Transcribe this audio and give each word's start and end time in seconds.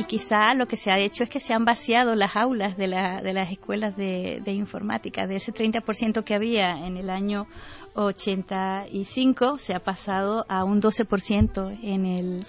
Y 0.00 0.04
quizá 0.04 0.54
lo 0.54 0.64
que 0.64 0.78
se 0.78 0.90
ha 0.90 0.98
hecho 0.98 1.24
es 1.24 1.28
que 1.28 1.40
se 1.40 1.52
han 1.52 1.66
vaciado 1.66 2.14
las 2.14 2.34
aulas 2.34 2.74
de, 2.78 2.88
la, 2.88 3.20
de 3.20 3.34
las 3.34 3.52
escuelas 3.52 3.94
de, 3.98 4.40
informática. 4.46 5.26
De 5.26 5.34
ese 5.34 5.52
30% 5.52 6.24
que 6.24 6.34
había 6.34 6.70
en 6.86 6.96
el 6.96 7.10
año 7.10 7.46
85, 7.92 9.58
se 9.58 9.74
ha 9.74 9.80
pasado 9.80 10.46
a 10.48 10.64
un 10.64 10.80
12% 10.80 11.78
en 11.82 12.06
el, 12.06 12.40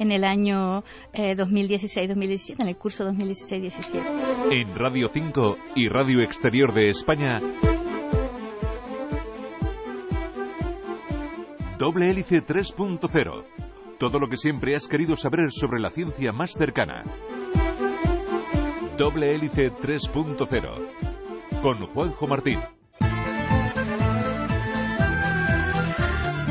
en 0.00 0.10
el 0.10 0.24
año 0.24 0.82
eh, 1.12 1.36
2016-2017, 1.36 2.56
en 2.62 2.66
el 2.66 2.76
curso 2.76 3.08
2016-17. 3.08 4.02
En 4.50 4.74
Radio 4.74 5.08
5 5.08 5.56
y 5.76 5.88
Radio 5.88 6.20
Exterior 6.20 6.74
de 6.74 6.88
España. 6.88 7.40
Doble 11.78 12.10
hélice 12.10 12.38
3.0 12.38 13.67
todo 13.98 14.18
lo 14.18 14.28
que 14.28 14.36
siempre 14.36 14.74
has 14.76 14.86
querido 14.86 15.16
saber 15.16 15.50
sobre 15.50 15.80
la 15.80 15.90
ciencia 15.90 16.32
más 16.32 16.52
cercana. 16.52 17.02
Doble 18.96 19.34
Hélice 19.34 19.72
3.0 19.72 21.60
con 21.62 21.86
Juanjo 21.86 22.26
Martín. 22.26 22.60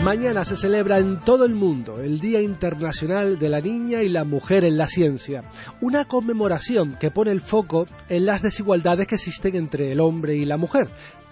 Mañana 0.04 0.46
se 0.46 0.56
celebra 0.56 1.00
en 1.00 1.20
todo 1.20 1.44
el 1.44 1.54
mundo 1.56 2.00
el 2.00 2.20
Día 2.20 2.42
Internacional 2.42 3.40
de 3.40 3.50
la 3.50 3.60
Niña 3.60 4.04
y 4.04 4.10
la 4.10 4.24
Mujer 4.24 4.64
en 4.64 4.78
la 4.78 4.88
Ciencia, 4.88 5.44
una 5.82 6.06
conmemoración 6.06 6.98
que 6.98 7.12
pone 7.12 7.32
el 7.32 7.42
foco 7.42 7.88
en 8.08 8.26
las 8.26 8.42
desigualdades 8.42 9.08
que 9.08 9.16
existen 9.16 9.56
entre 9.56 9.92
el 9.92 10.00
hombre 10.00 10.38
y 10.38 10.46
la 10.46 10.56
mujer, 10.56 10.90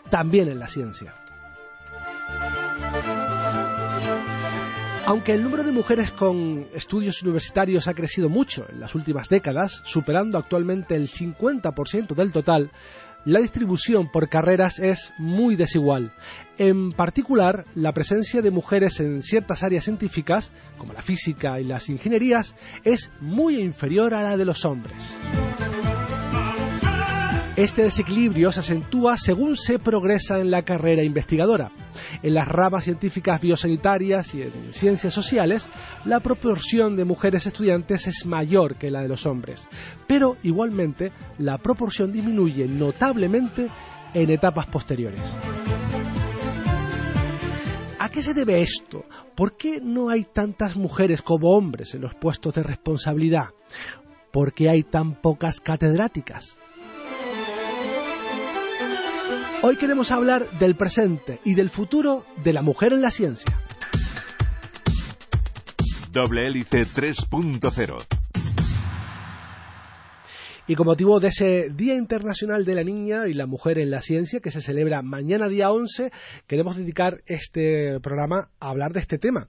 también 0.09 0.49
en 0.49 0.59
la 0.59 0.67
ciencia. 0.67 1.13
Aunque 5.07 5.33
el 5.33 5.43
número 5.43 5.63
de 5.63 5.71
mujeres 5.71 6.11
con 6.11 6.67
estudios 6.73 7.21
universitarios 7.21 7.87
ha 7.87 7.93
crecido 7.93 8.27
mucho 8.27 8.65
en 8.69 8.79
las 8.79 8.95
últimas 8.95 9.29
décadas, 9.29 9.83
superando 9.85 10.39
actualmente 10.39 10.95
el 10.95 11.07
50% 11.07 12.15
del 12.15 12.31
total, 12.31 12.71
la 13.23 13.39
distribución 13.39 14.09
por 14.11 14.29
carreras 14.29 14.79
es 14.79 15.13
muy 15.19 15.55
desigual. 15.55 16.11
En 16.57 16.91
particular, 16.91 17.65
la 17.75 17.91
presencia 17.91 18.41
de 18.41 18.49
mujeres 18.49 18.99
en 18.99 19.21
ciertas 19.21 19.61
áreas 19.61 19.83
científicas, 19.83 20.51
como 20.79 20.93
la 20.93 21.03
física 21.03 21.59
y 21.59 21.65
las 21.65 21.87
ingenierías, 21.87 22.55
es 22.83 23.11
muy 23.21 23.59
inferior 23.59 24.15
a 24.15 24.23
la 24.23 24.37
de 24.37 24.45
los 24.45 24.65
hombres. 24.65 24.95
Este 27.55 27.83
desequilibrio 27.83 28.51
se 28.51 28.59
acentúa 28.59 29.15
según 29.15 29.55
se 29.55 29.79
progresa 29.79 30.41
en 30.41 30.51
la 30.51 30.63
carrera 30.63 31.05
investigadora. 31.05 31.71
En 32.21 32.33
las 32.33 32.49
ramas 32.49 32.83
científicas 32.83 33.39
biosanitarias 33.39 34.35
y 34.35 34.41
en 34.41 34.73
ciencias 34.73 35.13
sociales, 35.13 35.69
la 36.03 36.19
proporción 36.19 36.97
de 36.97 37.05
mujeres 37.05 37.47
estudiantes 37.47 38.07
es 38.07 38.25
mayor 38.25 38.75
que 38.75 38.91
la 38.91 39.01
de 39.03 39.07
los 39.07 39.25
hombres, 39.25 39.65
pero 40.05 40.35
igualmente 40.43 41.13
la 41.37 41.57
proporción 41.57 42.11
disminuye 42.11 42.67
notablemente 42.67 43.69
en 44.13 44.29
etapas 44.29 44.67
posteriores. 44.67 45.23
¿A 47.99 48.09
qué 48.09 48.21
se 48.21 48.33
debe 48.33 48.59
esto? 48.59 49.05
¿Por 49.33 49.55
qué 49.55 49.79
no 49.81 50.09
hay 50.09 50.25
tantas 50.25 50.75
mujeres 50.75 51.21
como 51.21 51.51
hombres 51.51 51.95
en 51.95 52.01
los 52.01 52.15
puestos 52.15 52.53
de 52.55 52.63
responsabilidad? 52.63 53.51
¿Por 54.33 54.53
qué 54.53 54.69
hay 54.69 54.83
tan 54.83 55.21
pocas 55.21 55.61
catedráticas? 55.61 56.59
Hoy 59.67 59.77
queremos 59.77 60.11
hablar 60.11 60.47
del 60.59 60.75
presente 60.75 61.39
y 61.43 61.55
del 61.55 61.71
futuro 61.71 62.23
de 62.43 62.53
la 62.53 62.61
mujer 62.61 62.93
en 62.93 63.01
la 63.01 63.09
ciencia. 63.09 63.51
Doble 66.11 66.45
hélice 66.45 66.83
3.0 66.83 67.97
y 70.67 70.75
con 70.75 70.85
motivo 70.85 71.19
de 71.19 71.29
ese 71.29 71.69
Día 71.71 71.95
Internacional 71.95 72.63
de 72.63 72.75
la 72.75 72.83
Niña 72.83 73.27
y 73.27 73.33
la 73.33 73.47
Mujer 73.47 73.79
en 73.79 73.89
la 73.89 74.01
Ciencia, 74.01 74.39
que 74.39 74.51
se 74.51 74.61
celebra 74.61 75.01
mañana 75.01 75.47
día 75.47 75.71
11, 75.71 76.11
queremos 76.45 76.77
dedicar 76.77 77.23
este 77.25 77.99
programa 78.01 78.49
a 78.59 78.69
hablar 78.69 78.93
de 78.93 78.99
este 78.99 79.17
tema, 79.17 79.47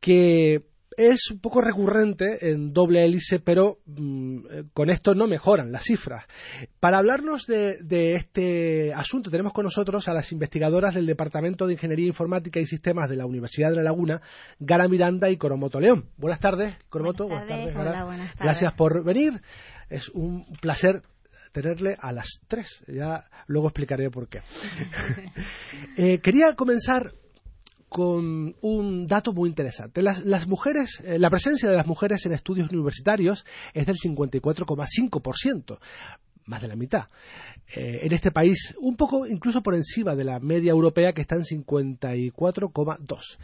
que 0.00 0.66
es 0.98 1.30
un 1.30 1.38
poco 1.38 1.60
recurrente 1.60 2.50
en 2.50 2.72
doble 2.72 3.04
hélice, 3.04 3.38
pero 3.38 3.78
mm, 3.86 4.70
con 4.74 4.90
esto 4.90 5.14
no 5.14 5.28
mejoran 5.28 5.70
las 5.70 5.84
cifras. 5.84 6.26
Para 6.80 6.98
hablarnos 6.98 7.46
de, 7.46 8.16
este 8.16 8.92
asunto, 8.92 9.30
tenemos 9.30 9.52
con 9.52 9.64
nosotros 9.64 10.08
a 10.08 10.12
las 10.12 10.32
investigadoras 10.32 10.94
del 10.94 11.06
Departamento 11.06 11.66
de 11.66 11.74
Ingeniería 11.74 12.08
Informática 12.08 12.58
y 12.58 12.66
Sistemas 12.66 13.08
de 13.08 13.14
la 13.14 13.26
Universidad 13.26 13.70
de 13.70 13.76
La 13.76 13.84
Laguna, 13.84 14.20
Gara 14.58 14.88
Miranda 14.88 15.30
y 15.30 15.36
Coromoto 15.36 15.78
León. 15.78 16.06
Buenas 16.16 16.40
tardes, 16.40 16.76
Coromoto. 16.88 17.28
Buenas 17.28 17.46
tardes. 17.46 17.76
Hola, 17.76 18.04
buenas 18.04 18.18
tardes. 18.18 18.40
Gracias 18.40 18.72
por 18.74 19.04
venir. 19.04 19.40
Es 19.88 20.08
un 20.08 20.46
placer 20.60 21.02
tenerle 21.52 21.96
a 22.00 22.10
las 22.10 22.40
tres. 22.48 22.84
Ya 22.88 23.24
luego 23.46 23.68
explicaré 23.68 24.10
por 24.10 24.28
qué. 24.28 24.40
eh, 25.96 26.18
quería 26.18 26.54
comenzar 26.56 27.12
con 27.88 28.54
un 28.60 29.06
dato 29.06 29.32
muy 29.32 29.48
interesante. 29.48 30.02
Las, 30.02 30.46
mujeres, 30.46 31.02
eh, 31.04 31.18
la 31.18 31.30
presencia 31.30 31.70
de 31.70 31.76
las 31.76 31.86
mujeres 31.86 32.24
en 32.26 32.32
estudios 32.32 32.70
universitarios 32.70 33.44
es 33.72 33.86
del 33.86 33.96
54,5%, 33.96 35.78
más 36.46 36.62
de 36.62 36.68
la 36.68 36.76
mitad. 36.76 37.06
Eh, 37.74 38.00
en 38.02 38.12
este 38.12 38.30
país, 38.30 38.74
un 38.80 38.96
poco 38.96 39.26
incluso 39.26 39.62
por 39.62 39.74
encima 39.74 40.14
de 40.14 40.24
la 40.24 40.38
media 40.38 40.70
europea 40.70 41.12
que 41.12 41.22
está 41.22 41.36
en 41.36 41.44
54,2, 41.44 43.38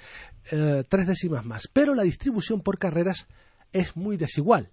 eh, 0.50 0.84
tres 0.88 1.06
décimas 1.06 1.44
más. 1.44 1.68
Pero 1.72 1.94
la 1.94 2.02
distribución 2.02 2.60
por 2.60 2.78
carreras 2.78 3.26
es 3.72 3.96
muy 3.96 4.16
desigual. 4.16 4.70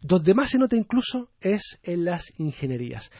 Donde 0.00 0.34
más 0.34 0.50
se 0.50 0.58
nota 0.58 0.76
incluso 0.76 1.30
es 1.40 1.78
en 1.82 2.04
las 2.04 2.32
ingenierías. 2.38 3.10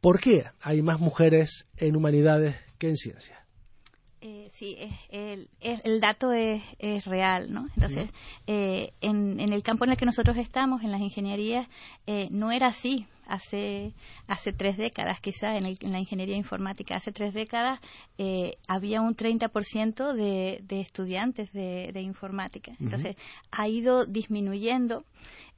¿Por 0.00 0.20
qué 0.20 0.44
hay 0.60 0.82
más 0.82 1.00
mujeres 1.00 1.66
en 1.76 1.96
humanidades 1.96 2.56
que 2.78 2.88
en 2.88 2.96
ciencias? 2.96 3.43
Eh, 4.26 4.48
sí, 4.48 4.74
el, 5.10 5.50
el, 5.60 6.00
dato 6.00 6.32
es, 6.32 6.62
es, 6.78 7.04
real, 7.04 7.52
¿no? 7.52 7.68
Entonces, 7.74 8.08
eh, 8.46 8.94
en, 9.02 9.38
en, 9.38 9.52
el 9.52 9.62
campo 9.62 9.84
en 9.84 9.90
el 9.90 9.98
que 9.98 10.06
nosotros 10.06 10.38
estamos, 10.38 10.82
en 10.82 10.92
las 10.92 11.02
ingenierías, 11.02 11.68
eh, 12.06 12.28
no 12.30 12.50
era 12.50 12.68
así 12.68 13.06
hace, 13.26 13.92
hace 14.26 14.54
tres 14.54 14.78
décadas, 14.78 15.20
quizá 15.20 15.56
en, 15.58 15.66
en 15.66 15.92
la 15.92 15.98
ingeniería 15.98 16.36
informática. 16.36 16.96
Hace 16.96 17.12
tres 17.12 17.34
décadas 17.34 17.80
eh, 18.16 18.56
había 18.66 19.02
un 19.02 19.14
30% 19.14 20.14
de, 20.14 20.60
de 20.62 20.80
estudiantes 20.80 21.52
de, 21.52 21.90
de 21.92 22.00
informática. 22.00 22.72
Entonces, 22.80 23.16
ha 23.50 23.68
ido 23.68 24.06
disminuyendo. 24.06 25.04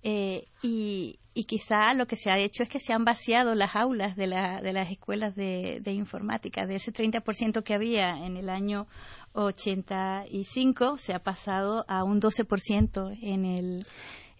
Eh, 0.02 0.44
y, 0.62 1.18
y, 1.34 1.44
quizá 1.44 1.92
lo 1.94 2.06
que 2.06 2.16
se 2.16 2.30
ha 2.30 2.38
hecho 2.38 2.62
es 2.62 2.68
que 2.68 2.78
se 2.78 2.92
han 2.92 3.04
vaciado 3.04 3.54
las 3.54 3.74
aulas 3.74 4.14
de, 4.16 4.28
la, 4.28 4.60
de 4.60 4.72
las 4.72 4.90
escuelas 4.90 5.34
de, 5.34 5.80
de, 5.82 5.92
informática. 5.92 6.64
De 6.64 6.76
ese 6.76 6.92
30% 6.92 7.62
que 7.64 7.74
había 7.74 8.24
en 8.24 8.36
el 8.36 8.48
año 8.48 8.86
85, 9.32 10.98
se 10.98 11.12
ha 11.12 11.18
pasado 11.18 11.84
a 11.88 12.04
un 12.04 12.20
12% 12.20 13.18
en 13.20 13.44
el, 13.46 13.84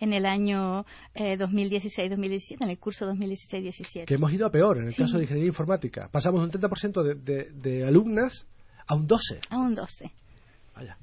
en 0.01 0.13
el 0.13 0.27
año 0.27 0.85
eh, 1.15 1.37
2016-2017, 1.37 2.59
en 2.61 2.71
el 2.71 2.79
curso 2.79 3.11
2016-17. 3.13 4.05
Que 4.05 4.15
hemos 4.15 4.33
ido 4.33 4.47
a 4.47 4.51
peor 4.51 4.79
en 4.79 4.87
el 4.87 4.93
sí. 4.93 5.03
caso 5.03 5.17
de 5.17 5.25
ingeniería 5.25 5.49
informática. 5.49 6.09
Pasamos 6.11 6.41
de 6.41 6.59
un 6.59 6.63
30% 6.63 7.03
de, 7.03 7.15
de, 7.15 7.51
de, 7.53 7.85
alumnas 7.85 8.47
a 8.87 8.95
un 8.95 9.09
12%. 9.09 9.47
A 9.51 9.59
un 9.59 9.75
12%. 9.75 10.11
Vaya. 10.75 10.99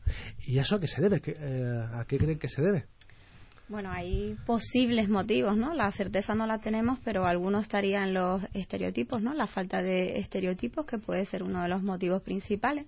¿Y 0.45 0.59
eso 0.59 0.75
a 0.75 0.79
qué 0.79 0.87
se 0.87 1.01
debe? 1.01 1.21
Eh, 1.25 1.85
¿A 1.93 2.05
qué 2.05 2.17
creen 2.17 2.37
que 2.37 2.47
se 2.47 2.61
debe? 2.61 2.85
Bueno, 3.69 3.91
hay 3.91 4.35
posibles 4.45 5.07
motivos, 5.07 5.55
¿no? 5.55 5.73
La 5.73 5.89
certeza 5.91 6.35
no 6.35 6.45
la 6.45 6.59
tenemos, 6.59 6.99
pero 7.03 7.25
algunos 7.25 7.61
estarían 7.61 8.13
los 8.13 8.41
estereotipos, 8.53 9.21
¿no? 9.21 9.33
La 9.33 9.47
falta 9.47 9.81
de 9.81 10.17
estereotipos, 10.19 10.85
que 10.85 10.97
puede 10.97 11.23
ser 11.23 11.43
uno 11.43 11.63
de 11.63 11.69
los 11.69 11.81
motivos 11.81 12.21
principales. 12.21 12.85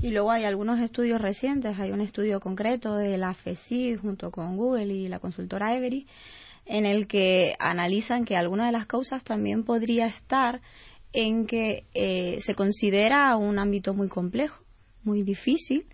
Y 0.00 0.10
luego 0.10 0.30
hay 0.30 0.44
algunos 0.44 0.80
estudios 0.80 1.20
recientes, 1.20 1.78
hay 1.78 1.92
un 1.92 2.00
estudio 2.00 2.40
concreto 2.40 2.96
de 2.96 3.18
la 3.18 3.34
FECI 3.34 3.96
junto 3.96 4.30
con 4.30 4.56
Google 4.56 4.92
y 4.94 5.08
la 5.08 5.18
consultora 5.18 5.76
Every, 5.76 6.06
en 6.64 6.86
el 6.86 7.06
que 7.06 7.54
analizan 7.58 8.24
que 8.24 8.36
alguna 8.36 8.66
de 8.66 8.72
las 8.72 8.86
causas 8.86 9.22
también 9.22 9.64
podría 9.64 10.06
estar 10.06 10.62
en 11.12 11.46
que 11.46 11.84
eh, 11.94 12.40
se 12.40 12.54
considera 12.54 13.36
un 13.36 13.58
ámbito 13.58 13.92
muy 13.92 14.08
complejo, 14.08 14.64
muy 15.04 15.22
difícil, 15.22 15.86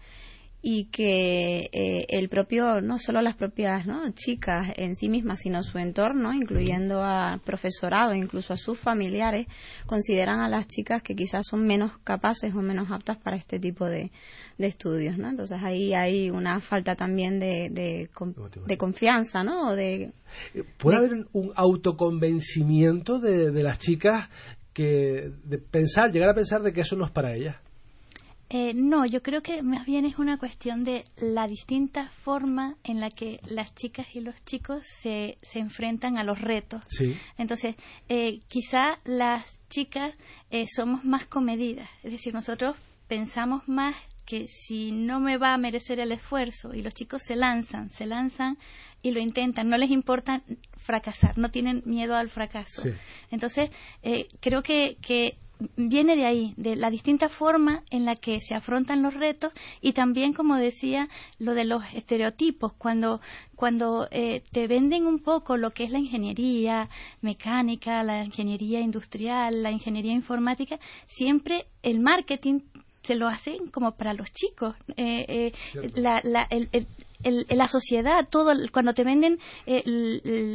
y 0.64 0.84
que 0.84 1.68
eh, 1.72 2.06
el 2.08 2.28
propio, 2.28 2.80
no 2.80 2.96
solo 2.98 3.20
las 3.20 3.34
propias 3.34 3.84
¿no? 3.84 4.08
chicas 4.12 4.72
en 4.76 4.94
sí 4.94 5.08
mismas, 5.08 5.40
sino 5.40 5.64
su 5.64 5.78
entorno, 5.78 6.32
incluyendo 6.32 7.02
a 7.02 7.40
profesorado, 7.44 8.14
incluso 8.14 8.52
a 8.52 8.56
sus 8.56 8.78
familiares, 8.78 9.48
consideran 9.86 10.38
a 10.38 10.48
las 10.48 10.68
chicas 10.68 11.02
que 11.02 11.16
quizás 11.16 11.48
son 11.48 11.66
menos 11.66 11.98
capaces 12.04 12.54
o 12.54 12.62
menos 12.62 12.92
aptas 12.92 13.18
para 13.18 13.36
este 13.36 13.58
tipo 13.58 13.86
de, 13.86 14.12
de 14.56 14.66
estudios, 14.68 15.18
¿no? 15.18 15.30
Entonces 15.30 15.58
ahí 15.60 15.94
hay 15.94 16.30
una 16.30 16.60
falta 16.60 16.94
también 16.94 17.40
de, 17.40 17.68
de, 17.68 18.76
confianza, 18.78 19.42
¿no? 19.42 19.74
De, 19.74 20.12
¿Puede 20.78 20.96
haber 20.96 21.26
un 21.32 21.52
autoconvencimiento 21.56 23.18
de, 23.18 23.50
de 23.50 23.62
las 23.64 23.80
chicas 23.80 24.28
que 24.72 25.32
de 25.44 25.58
pensar, 25.58 26.12
llegar 26.12 26.30
a 26.30 26.34
pensar 26.34 26.62
de 26.62 26.72
que 26.72 26.82
eso 26.82 26.94
no 26.94 27.04
es 27.04 27.10
para 27.10 27.34
ellas? 27.34 27.56
Eh, 28.54 28.74
no, 28.74 29.06
yo 29.06 29.22
creo 29.22 29.42
que 29.42 29.62
más 29.62 29.86
bien 29.86 30.04
es 30.04 30.18
una 30.18 30.36
cuestión 30.36 30.84
de 30.84 31.04
la 31.16 31.46
distinta 31.46 32.10
forma 32.10 32.76
en 32.84 33.00
la 33.00 33.08
que 33.08 33.40
las 33.46 33.74
chicas 33.74 34.06
y 34.12 34.20
los 34.20 34.34
chicos 34.44 34.84
se, 34.86 35.38
se 35.40 35.58
enfrentan 35.58 36.18
a 36.18 36.22
los 36.22 36.38
retos. 36.38 36.82
Sí. 36.86 37.16
Entonces, 37.38 37.76
eh, 38.10 38.40
quizá 38.48 38.98
las 39.04 39.58
chicas 39.70 40.14
eh, 40.50 40.66
somos 40.66 41.02
más 41.02 41.26
comedidas, 41.26 41.88
es 42.02 42.12
decir, 42.12 42.34
nosotros 42.34 42.76
pensamos 43.08 43.66
más 43.68 43.96
que 44.26 44.46
si 44.48 44.92
no 44.92 45.18
me 45.18 45.38
va 45.38 45.54
a 45.54 45.58
merecer 45.58 45.98
el 45.98 46.12
esfuerzo 46.12 46.74
y 46.74 46.82
los 46.82 46.92
chicos 46.92 47.22
se 47.22 47.36
lanzan, 47.36 47.88
se 47.88 48.04
lanzan 48.04 48.58
y 49.02 49.12
lo 49.12 49.20
intentan, 49.20 49.70
no 49.70 49.78
les 49.78 49.90
importa 49.90 50.42
fracasar, 50.76 51.38
no 51.38 51.48
tienen 51.50 51.82
miedo 51.86 52.14
al 52.14 52.28
fracaso. 52.28 52.82
Entonces, 53.30 53.70
creo 54.40 54.62
que, 54.62 54.98
que 55.00 55.38
viene 55.76 56.16
de 56.16 56.26
ahí, 56.26 56.54
de 56.56 56.76
la 56.76 56.90
distinta 56.90 57.28
forma 57.28 57.82
en 57.90 58.04
la 58.04 58.14
que 58.14 58.40
se 58.40 58.54
afrontan 58.54 59.02
los 59.02 59.14
retos 59.14 59.52
y 59.80 59.92
también, 59.92 60.32
como 60.32 60.56
decía, 60.56 61.08
lo 61.38 61.54
de 61.54 61.64
los 61.64 61.82
estereotipos, 61.94 62.72
cuando, 62.72 63.20
cuando 63.56 64.08
eh, 64.10 64.42
te 64.52 64.66
venden 64.66 65.06
un 65.06 65.18
poco 65.18 65.56
lo 65.56 65.70
que 65.70 65.84
es 65.84 65.90
la 65.90 65.98
ingeniería 65.98 66.88
mecánica, 67.20 68.02
la 68.02 68.24
ingeniería 68.24 68.80
industrial, 68.80 69.62
la 69.62 69.70
ingeniería 69.70 70.12
informática, 70.12 70.78
siempre 71.06 71.66
el 71.82 72.00
marketing 72.00 72.60
se 73.02 73.16
lo 73.16 73.28
hacen 73.28 73.66
como 73.68 73.92
para 73.92 74.14
los 74.14 74.30
chicos. 74.32 74.76
Eh, 74.96 75.24
eh, 75.28 75.52
la, 75.94 76.20
la, 76.24 76.46
el, 76.50 76.68
la 77.22 77.66
sociedad, 77.66 78.26
todo, 78.30 78.52
cuando 78.72 78.94
te 78.94 79.04
venden 79.04 79.38
eh, 79.66 79.82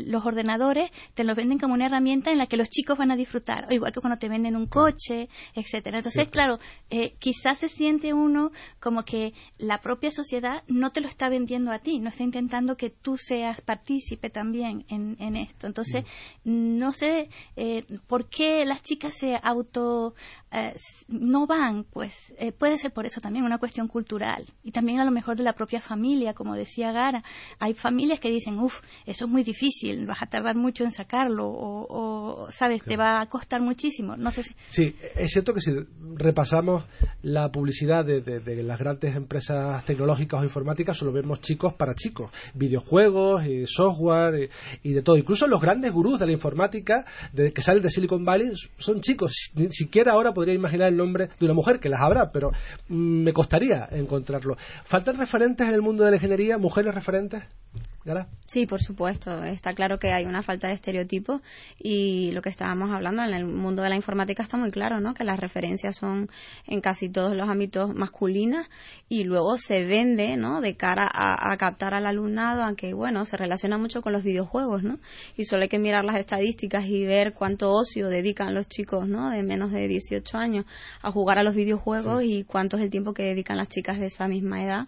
los 0.05 0.25
ordenadores, 0.25 0.91
te 1.13 1.23
los 1.23 1.35
venden 1.35 1.59
como 1.59 1.73
una 1.73 1.85
herramienta 1.85 2.31
en 2.31 2.37
la 2.37 2.47
que 2.47 2.57
los 2.57 2.69
chicos 2.69 2.97
van 2.97 3.11
a 3.11 3.15
disfrutar, 3.15 3.67
o 3.69 3.73
igual 3.73 3.91
que 3.93 4.01
cuando 4.01 4.19
te 4.19 4.29
venden 4.29 4.55
un 4.55 4.67
coche, 4.67 5.29
etcétera. 5.53 5.99
Entonces, 5.99 6.27
claro, 6.29 6.59
eh, 6.89 7.15
quizás 7.19 7.59
se 7.59 7.69
siente 7.69 8.13
uno 8.13 8.51
como 8.79 9.03
que 9.03 9.33
la 9.57 9.79
propia 9.79 10.11
sociedad 10.11 10.63
no 10.67 10.91
te 10.91 11.01
lo 11.01 11.07
está 11.07 11.29
vendiendo 11.29 11.71
a 11.71 11.79
ti, 11.79 11.99
no 11.99 12.09
está 12.09 12.23
intentando 12.23 12.75
que 12.75 12.89
tú 12.89 13.17
seas 13.17 13.61
partícipe 13.61 14.29
también 14.29 14.85
en, 14.89 15.35
esto. 15.35 15.67
Entonces, 15.67 16.05
mm. 16.43 16.77
no 16.77 16.91
sé 16.91 17.29
eh, 17.55 17.85
por 18.07 18.29
qué 18.29 18.65
las 18.65 18.81
chicas 18.83 19.17
se 19.17 19.35
auto 19.41 20.15
no 21.07 21.45
van, 21.45 21.83
pues 21.83 22.33
puede 22.57 22.77
ser 22.77 22.91
por 22.91 23.05
eso 23.05 23.19
también 23.19 23.45
una 23.45 23.57
cuestión 23.57 23.87
cultural 23.87 24.45
y 24.63 24.71
también 24.71 24.99
a 24.99 25.05
lo 25.05 25.11
mejor 25.11 25.35
de 25.35 25.43
la 25.43 25.53
propia 25.53 25.81
familia, 25.81 26.33
como 26.33 26.55
decía 26.57 26.91
Gara, 26.91 27.23
hay 27.59 27.73
familias 27.73 28.19
que 28.19 28.29
dicen, 28.29 28.59
uff, 28.59 28.81
eso 29.05 29.25
es 29.25 29.31
muy 29.31 29.43
difícil, 29.43 30.05
vas 30.05 30.21
a 30.21 30.25
tardar 30.25 30.55
mucho 30.55 30.83
en 30.83 30.91
sacarlo, 30.91 31.47
o, 31.47 32.47
sabes, 32.49 32.81
te 32.83 32.97
va 32.97 33.21
a 33.21 33.25
costar 33.27 33.61
muchísimo. 33.61 34.15
No 34.17 34.31
sé 34.31 34.43
si... 34.43 34.55
Sí, 34.67 34.95
es 35.15 35.31
cierto 35.31 35.53
que 35.53 35.61
si 35.61 35.71
repasamos 36.15 36.85
la 37.21 37.49
publicidad 37.51 38.05
de, 38.05 38.63
las 38.63 38.79
grandes 38.79 39.15
empresas 39.15 39.85
tecnológicas 39.85 40.41
o 40.41 40.43
informáticas, 40.43 40.97
solo 40.97 41.11
vemos 41.11 41.41
chicos 41.41 41.73
para 41.73 41.95
chicos, 41.95 42.31
videojuegos, 42.53 43.45
y 43.45 43.65
software 43.65 44.49
y, 44.83 44.93
de 44.93 45.01
todo. 45.01 45.17
Incluso 45.17 45.47
los 45.47 45.61
grandes 45.61 45.91
gurús 45.91 46.19
de 46.19 46.25
la 46.25 46.31
informática 46.31 47.05
de, 47.33 47.53
que 47.53 47.61
salen 47.61 47.83
de 47.83 47.89
Silicon 47.89 48.25
Valley 48.25 48.51
son 48.77 49.01
chicos. 49.01 49.51
Ni 49.55 49.71
siquiera 49.71 50.13
ahora 50.13 50.33
podría 50.33 50.53
imaginar 50.53 50.89
el 50.89 50.97
nombre 50.97 51.29
de 51.39 51.45
una 51.45 51.53
mujer, 51.53 51.79
que 51.79 51.89
las 51.89 52.01
habrá, 52.01 52.31
pero 52.31 52.51
mm, 52.87 53.23
me 53.23 53.33
costaría 53.33 53.87
encontrarlo. 53.91 54.55
¿Faltan 54.83 55.17
referentes 55.17 55.67
en 55.67 55.73
el 55.73 55.81
mundo 55.81 56.03
de 56.03 56.11
la 56.11 56.17
ingeniería? 56.17 56.46
Mujeres 56.57 56.95
referentes? 56.95 57.43
Sí, 58.45 58.65
por 58.65 58.81
supuesto. 58.81 59.43
Está 59.43 59.73
claro 59.73 59.99
que 59.99 60.13
hay 60.13 60.25
una 60.25 60.41
falta 60.41 60.69
de 60.69 60.75
estereotipos 60.75 61.41
y 61.77 62.31
lo 62.31 62.41
que 62.41 62.47
estábamos 62.47 62.89
hablando 62.91 63.21
en 63.21 63.33
el 63.33 63.45
mundo 63.45 63.83
de 63.83 63.89
la 63.89 63.97
informática 63.97 64.43
está 64.43 64.55
muy 64.55 64.71
claro, 64.71 65.01
¿no? 65.01 65.13
Que 65.13 65.25
las 65.25 65.37
referencias 65.37 65.97
son 65.97 66.29
en 66.65 66.79
casi 66.79 67.09
todos 67.09 67.35
los 67.35 67.49
ámbitos 67.49 67.93
masculinas 67.93 68.69
y 69.09 69.25
luego 69.25 69.57
se 69.57 69.83
vende, 69.83 70.37
¿no? 70.37 70.61
De 70.61 70.77
cara 70.77 71.05
a, 71.13 71.57
captar 71.57 71.93
al 71.93 72.05
alumnado, 72.05 72.63
aunque 72.63 72.93
bueno, 72.93 73.25
se 73.25 73.35
relaciona 73.35 73.77
mucho 73.77 74.01
con 74.01 74.13
los 74.13 74.23
videojuegos, 74.23 74.83
¿no? 74.83 74.99
Y 75.35 75.43
solo 75.43 75.63
hay 75.63 75.69
que 75.69 75.79
mirar 75.79 76.05
las 76.05 76.15
estadísticas 76.15 76.85
y 76.85 77.05
ver 77.05 77.33
cuánto 77.33 77.73
ocio 77.73 78.07
dedican 78.07 78.53
los 78.53 78.69
chicos, 78.69 79.05
¿no? 79.05 79.31
De 79.31 79.43
menos 79.43 79.73
de 79.73 79.85
18 79.85 80.37
años 80.37 80.65
a 81.01 81.11
jugar 81.11 81.39
a 81.39 81.43
los 81.43 81.55
videojuegos 81.55 82.23
y 82.23 82.45
cuánto 82.45 82.77
es 82.77 82.83
el 82.83 82.89
tiempo 82.89 83.13
que 83.13 83.23
dedican 83.23 83.57
las 83.57 83.67
chicas 83.67 83.99
de 83.99 84.05
esa 84.05 84.29
misma 84.29 84.63
edad 84.63 84.87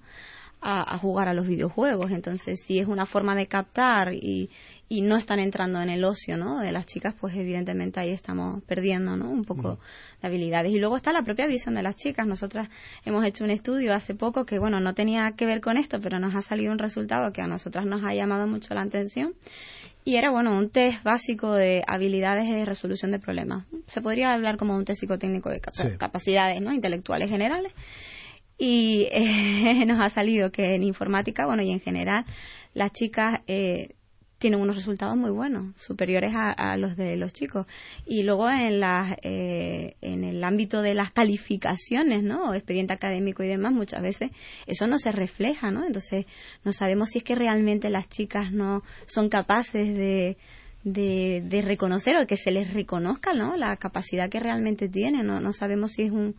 a, 0.61 0.97
jugar 0.97 1.27
a 1.27 1.33
los 1.33 1.47
videojuegos. 1.47 2.11
Entonces, 2.11 2.61
si 2.61 2.79
es 2.79 2.87
una 2.87 3.05
forma 3.05 3.35
de 3.35 3.47
captar 3.47 4.13
y, 4.13 4.49
y 4.89 5.01
no 5.01 5.15
están 5.15 5.39
entrando 5.39 5.81
en 5.81 5.89
el 5.89 6.03
ocio 6.03 6.37
¿no? 6.37 6.59
de 6.59 6.71
las 6.71 6.85
chicas, 6.85 7.15
pues 7.19 7.35
evidentemente 7.35 7.99
ahí 7.99 8.11
estamos 8.11 8.61
perdiendo 8.63 9.15
¿no? 9.15 9.29
un 9.29 9.43
poco 9.43 9.79
de 10.21 10.27
habilidades. 10.27 10.71
Y 10.71 10.79
luego 10.79 10.97
está 10.97 11.11
la 11.11 11.21
propia 11.21 11.47
visión 11.47 11.75
de 11.75 11.83
las 11.83 11.95
chicas. 11.95 12.27
Nosotras 12.27 12.69
hemos 13.05 13.25
hecho 13.25 13.43
un 13.43 13.51
estudio 13.51 13.93
hace 13.93 14.15
poco 14.15 14.45
que, 14.45 14.59
bueno, 14.59 14.79
no 14.79 14.93
tenía 14.93 15.31
que 15.37 15.45
ver 15.45 15.61
con 15.61 15.77
esto, 15.77 15.99
pero 16.01 16.19
nos 16.19 16.35
ha 16.35 16.41
salido 16.41 16.71
un 16.71 16.79
resultado 16.79 17.31
que 17.31 17.41
a 17.41 17.47
nosotras 17.47 17.85
nos 17.85 18.03
ha 18.03 18.13
llamado 18.13 18.47
mucho 18.47 18.73
la 18.73 18.81
atención. 18.81 19.33
Y 20.05 20.15
era, 20.15 20.31
bueno, 20.31 20.57
un 20.57 20.69
test 20.69 21.03
básico 21.03 21.53
de 21.53 21.83
habilidades 21.85 22.49
de 22.49 22.65
resolución 22.65 23.11
de 23.11 23.19
problemas. 23.19 23.65
Se 23.85 24.01
podría 24.01 24.33
hablar 24.33 24.57
como 24.57 24.75
un 24.75 24.85
test 24.85 25.01
psicotécnico 25.01 25.49
de 25.49 25.61
capacidades 25.97 26.61
¿no? 26.61 26.73
intelectuales 26.73 27.29
generales 27.29 27.73
y 28.59 29.07
eh, 29.11 29.85
nos 29.87 30.01
ha 30.01 30.09
salido 30.09 30.51
que 30.51 30.75
en 30.75 30.83
informática, 30.83 31.45
bueno, 31.47 31.63
y 31.63 31.71
en 31.71 31.79
general, 31.79 32.25
las 32.73 32.91
chicas 32.91 33.41
eh, 33.47 33.95
tienen 34.37 34.59
unos 34.59 34.75
resultados 34.75 35.17
muy 35.17 35.31
buenos, 35.31 35.73
superiores 35.81 36.33
a, 36.35 36.77
los 36.77 36.95
de 36.95 37.17
los 37.17 37.33
chicos. 37.33 37.67
Y 38.05 38.23
luego 38.23 38.49
en, 38.49 38.79
las, 38.79 39.17
eh, 39.21 39.95
en 40.01 40.23
el 40.23 40.43
ámbito 40.43 40.81
de 40.81 40.93
las 40.93 41.11
calificaciones, 41.11 42.23
¿no? 42.23 42.53
expediente 42.53 42.93
académico 42.93 43.43
y 43.43 43.47
demás, 43.47 43.73
muchas 43.73 44.01
veces 44.01 44.31
eso 44.65 44.87
no 44.87 44.97
se 44.97 45.11
refleja, 45.11 45.71
¿no? 45.71 45.85
Entonces, 45.85 46.25
no 46.63 46.71
sabemos 46.71 47.09
si 47.09 47.19
es 47.19 47.23
que 47.25 47.35
realmente 47.35 47.89
las 47.89 48.07
chicas 48.07 48.51
no 48.53 48.81
son 49.07 49.27
capaces 49.27 49.93
de, 49.93 50.37
de, 50.83 51.43
de 51.45 51.61
reconocer 51.61 52.15
o 52.15 52.25
que 52.25 52.37
se 52.37 52.51
les 52.51 52.73
reconozca, 52.73 53.33
¿no? 53.33 53.57
La 53.57 53.75
capacidad 53.75 54.29
que 54.29 54.39
realmente 54.39 54.87
tienen, 54.87 55.27
¿no? 55.27 55.41
No 55.41 55.51
sabemos 55.51 55.91
si 55.91 56.03
es 56.03 56.11
un, 56.11 56.35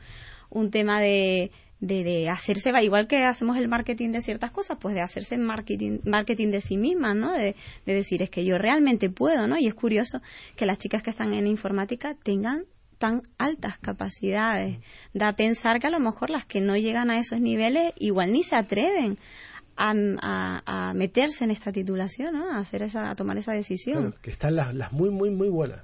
un 0.48 0.70
tema 0.70 1.00
de 1.00 1.50
de, 1.80 2.04
de, 2.04 2.28
hacerse, 2.28 2.70
igual 2.82 3.06
que 3.08 3.24
hacemos 3.24 3.56
el 3.56 3.68
marketing 3.68 4.10
de 4.10 4.20
ciertas 4.20 4.50
cosas, 4.50 4.78
pues 4.80 4.94
de 4.94 5.00
hacerse 5.00 5.38
marketing, 5.38 6.00
marketing 6.04 6.48
de 6.48 6.60
sí 6.60 6.76
mismas, 6.76 7.16
¿no? 7.16 7.32
De, 7.32 7.56
de, 7.86 7.94
decir, 7.94 8.22
es 8.22 8.30
que 8.30 8.44
yo 8.44 8.58
realmente 8.58 9.10
puedo, 9.10 9.46
¿no? 9.46 9.58
Y 9.58 9.66
es 9.66 9.74
curioso 9.74 10.20
que 10.56 10.66
las 10.66 10.78
chicas 10.78 11.02
que 11.02 11.10
están 11.10 11.32
en 11.32 11.46
informática 11.46 12.14
tengan 12.22 12.64
tan 12.98 13.22
altas 13.38 13.78
capacidades. 13.78 14.78
Da 15.14 15.28
a 15.28 15.32
pensar 15.34 15.80
que 15.80 15.86
a 15.86 15.90
lo 15.90 16.00
mejor 16.00 16.28
las 16.28 16.44
que 16.44 16.60
no 16.60 16.76
llegan 16.76 17.10
a 17.10 17.18
esos 17.18 17.40
niveles 17.40 17.94
igual 17.96 18.32
ni 18.32 18.42
se 18.42 18.56
atreven 18.56 19.18
a, 19.76 20.62
a, 20.66 20.94
meterse 20.94 21.44
en 21.44 21.50
esta 21.50 21.72
titulación, 21.72 22.34
¿no? 22.34 22.50
A, 22.50 22.58
hacer 22.58 22.82
esa, 22.82 23.10
a 23.10 23.14
tomar 23.14 23.38
esa 23.38 23.52
decisión. 23.52 24.14
que 24.20 24.30
están 24.30 24.54
las, 24.54 24.74
las 24.74 24.92
muy, 24.92 25.10
muy, 25.10 25.30
muy 25.30 25.48
buenas. 25.48 25.80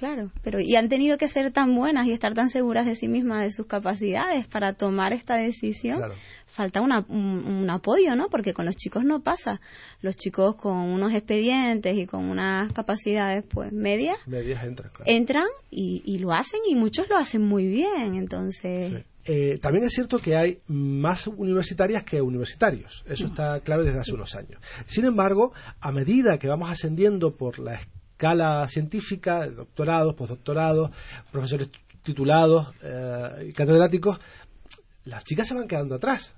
Claro, 0.00 0.32
pero 0.42 0.60
y 0.62 0.76
han 0.76 0.88
tenido 0.88 1.18
que 1.18 1.28
ser 1.28 1.52
tan 1.52 1.76
buenas 1.76 2.06
y 2.06 2.12
estar 2.12 2.32
tan 2.32 2.48
seguras 2.48 2.86
de 2.86 2.94
sí 2.94 3.06
mismas, 3.06 3.42
de 3.42 3.50
sus 3.50 3.66
capacidades 3.66 4.46
para 4.46 4.72
tomar 4.72 5.12
esta 5.12 5.36
decisión. 5.36 6.00
Falta 6.46 6.80
un, 6.80 6.90
un, 6.90 7.68
apoyo, 7.68 8.16
¿no? 8.16 8.30
Porque 8.30 8.54
con 8.54 8.64
los 8.64 8.76
chicos 8.76 9.04
no 9.04 9.20
pasa. 9.20 9.60
Los 10.00 10.16
chicos 10.16 10.56
con 10.56 10.78
unos 10.78 11.12
expedientes 11.12 11.98
y 11.98 12.06
con 12.06 12.30
unas 12.30 12.72
capacidades, 12.72 13.44
pues, 13.44 13.72
medias. 13.72 14.16
Medias 14.26 14.64
entran, 14.64 14.90
Entran 15.04 15.48
y, 15.70 16.00
y, 16.06 16.18
lo 16.18 16.32
hacen 16.32 16.60
y 16.66 16.76
muchos 16.76 17.06
lo 17.10 17.18
hacen 17.18 17.42
muy 17.42 17.66
bien, 17.66 18.14
entonces. 18.14 19.04
Eh, 19.26 19.58
también 19.60 19.84
es 19.84 19.92
cierto 19.92 20.18
que 20.18 20.34
hay 20.34 20.60
más 20.66 21.26
universitarias 21.26 22.04
que 22.04 22.22
universitarios. 22.22 23.04
Eso 23.06 23.26
está 23.26 23.60
claro 23.60 23.84
desde 23.84 23.98
hace 23.98 24.14
unos 24.14 24.34
años. 24.34 24.62
Sin 24.86 25.04
embargo, 25.04 25.52
a 25.78 25.92
medida 25.92 26.38
que 26.38 26.48
vamos 26.48 26.70
ascendiendo 26.70 27.36
por 27.36 27.58
la 27.58 27.74
escala 27.74 27.99
científica, 28.68 29.46
doctorados, 29.46 30.14
postdoctorados, 30.14 30.90
profesores 31.30 31.70
titulados 32.02 32.68
eh, 32.82 33.52
catedráticos, 33.54 34.20
las 35.04 35.24
chicas 35.24 35.48
se 35.48 35.54
van 35.54 35.68
quedando 35.68 35.94
atrás. 35.94 36.34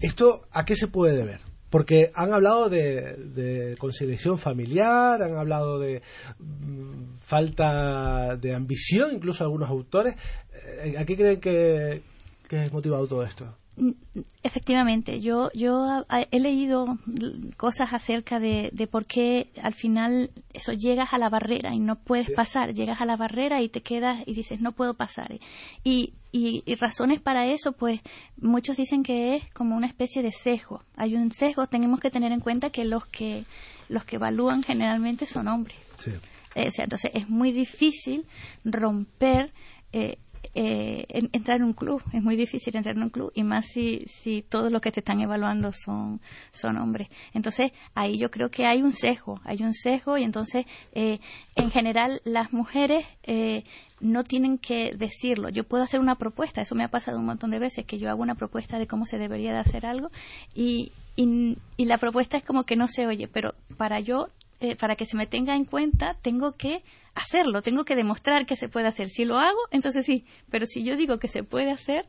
¿Esto 0.00 0.42
a 0.50 0.64
qué 0.64 0.74
se 0.74 0.88
puede 0.88 1.16
deber? 1.16 1.40
Porque 1.70 2.10
han 2.14 2.32
hablado 2.32 2.68
de, 2.68 3.16
de 3.16 3.76
conciliación 3.78 4.36
familiar, 4.36 5.22
han 5.22 5.38
hablado 5.38 5.78
de 5.78 6.02
mm, 6.38 7.18
falta 7.20 8.36
de 8.36 8.54
ambición, 8.54 9.14
incluso 9.14 9.44
algunos 9.44 9.70
autores. 9.70 10.14
Eh, 10.82 10.96
¿A 10.98 11.04
qué 11.04 11.16
creen 11.16 11.40
que 11.40 12.02
es 12.50 12.72
motivado 12.72 13.06
todo 13.06 13.22
esto? 13.22 13.56
Efectivamente, 14.42 15.20
yo, 15.20 15.50
yo 15.54 16.04
he 16.30 16.40
leído 16.40 16.98
cosas 17.56 17.88
acerca 17.92 18.38
de, 18.38 18.68
de, 18.72 18.86
por 18.86 19.06
qué 19.06 19.50
al 19.62 19.72
final 19.72 20.30
eso 20.52 20.72
llegas 20.72 21.08
a 21.12 21.18
la 21.18 21.30
barrera 21.30 21.74
y 21.74 21.78
no 21.78 21.96
puedes 21.96 22.30
pasar, 22.30 22.74
llegas 22.74 23.00
a 23.00 23.06
la 23.06 23.16
barrera 23.16 23.62
y 23.62 23.70
te 23.70 23.80
quedas 23.80 24.22
y 24.26 24.34
dices 24.34 24.60
no 24.60 24.72
puedo 24.72 24.92
pasar. 24.94 25.32
Y, 25.84 26.12
y, 26.32 26.62
y, 26.66 26.74
razones 26.74 27.20
para 27.20 27.46
eso, 27.46 27.72
pues 27.72 28.00
muchos 28.36 28.76
dicen 28.76 29.02
que 29.02 29.36
es 29.36 29.50
como 29.54 29.74
una 29.74 29.86
especie 29.86 30.22
de 30.22 30.32
sesgo. 30.32 30.82
Hay 30.96 31.14
un 31.14 31.32
sesgo, 31.32 31.66
tenemos 31.66 31.98
que 31.98 32.10
tener 32.10 32.30
en 32.30 32.40
cuenta 32.40 32.68
que 32.68 32.84
los 32.84 33.06
que, 33.06 33.44
los 33.88 34.04
que 34.04 34.16
evalúan 34.16 34.62
generalmente 34.62 35.24
son 35.24 35.48
hombres. 35.48 35.76
Eh, 36.54 36.66
o 36.66 36.70
sea, 36.70 36.84
entonces 36.84 37.10
es 37.14 37.28
muy 37.28 37.52
difícil 37.52 38.26
romper 38.64 39.52
eh, 39.92 40.18
eh, 40.54 41.06
entrar 41.32 41.58
en 41.58 41.64
un 41.64 41.72
club. 41.72 42.02
Es 42.12 42.22
muy 42.22 42.36
difícil 42.36 42.76
entrar 42.76 42.96
en 42.96 43.02
un 43.02 43.10
club 43.10 43.32
y 43.34 43.42
más 43.42 43.66
si, 43.66 44.04
si 44.06 44.42
todos 44.42 44.70
los 44.70 44.80
que 44.80 44.90
te 44.90 45.00
están 45.00 45.20
evaluando 45.20 45.72
son, 45.72 46.20
son 46.50 46.76
hombres. 46.76 47.08
Entonces 47.32 47.72
ahí 47.94 48.18
yo 48.18 48.30
creo 48.30 48.50
que 48.50 48.66
hay 48.66 48.82
un 48.82 48.92
sesgo, 48.92 49.40
hay 49.44 49.62
un 49.62 49.72
sesgo 49.72 50.18
y 50.18 50.24
entonces 50.24 50.66
eh, 50.92 51.20
en 51.56 51.70
general 51.70 52.20
las 52.24 52.52
mujeres 52.52 53.06
eh, 53.22 53.64
no 54.00 54.24
tienen 54.24 54.58
que 54.58 54.92
decirlo. 54.96 55.48
Yo 55.48 55.64
puedo 55.64 55.82
hacer 55.82 56.00
una 56.00 56.16
propuesta, 56.16 56.60
eso 56.60 56.74
me 56.74 56.84
ha 56.84 56.88
pasado 56.88 57.18
un 57.18 57.26
montón 57.26 57.50
de 57.50 57.58
veces, 57.58 57.86
que 57.86 57.98
yo 57.98 58.10
hago 58.10 58.22
una 58.22 58.34
propuesta 58.34 58.78
de 58.78 58.86
cómo 58.86 59.06
se 59.06 59.18
debería 59.18 59.52
de 59.52 59.58
hacer 59.58 59.86
algo 59.86 60.10
y, 60.54 60.92
y, 61.16 61.56
y 61.76 61.84
la 61.86 61.98
propuesta 61.98 62.36
es 62.36 62.44
como 62.44 62.64
que 62.64 62.76
no 62.76 62.88
se 62.88 63.06
oye, 63.06 63.28
pero 63.28 63.54
para 63.76 64.00
yo, 64.00 64.26
eh, 64.60 64.76
para 64.76 64.96
que 64.96 65.04
se 65.04 65.16
me 65.16 65.26
tenga 65.26 65.54
en 65.54 65.64
cuenta, 65.64 66.16
tengo 66.22 66.52
que 66.52 66.82
hacerlo, 67.14 67.62
tengo 67.62 67.84
que 67.84 67.94
demostrar 67.94 68.46
que 68.46 68.56
se 68.56 68.68
puede 68.68 68.86
hacer. 68.86 69.08
Si 69.08 69.24
lo 69.24 69.38
hago, 69.38 69.58
entonces 69.70 70.06
sí, 70.06 70.24
pero 70.50 70.66
si 70.66 70.84
yo 70.84 70.96
digo 70.96 71.18
que 71.18 71.28
se 71.28 71.44
puede 71.44 71.70
hacer, 71.70 72.06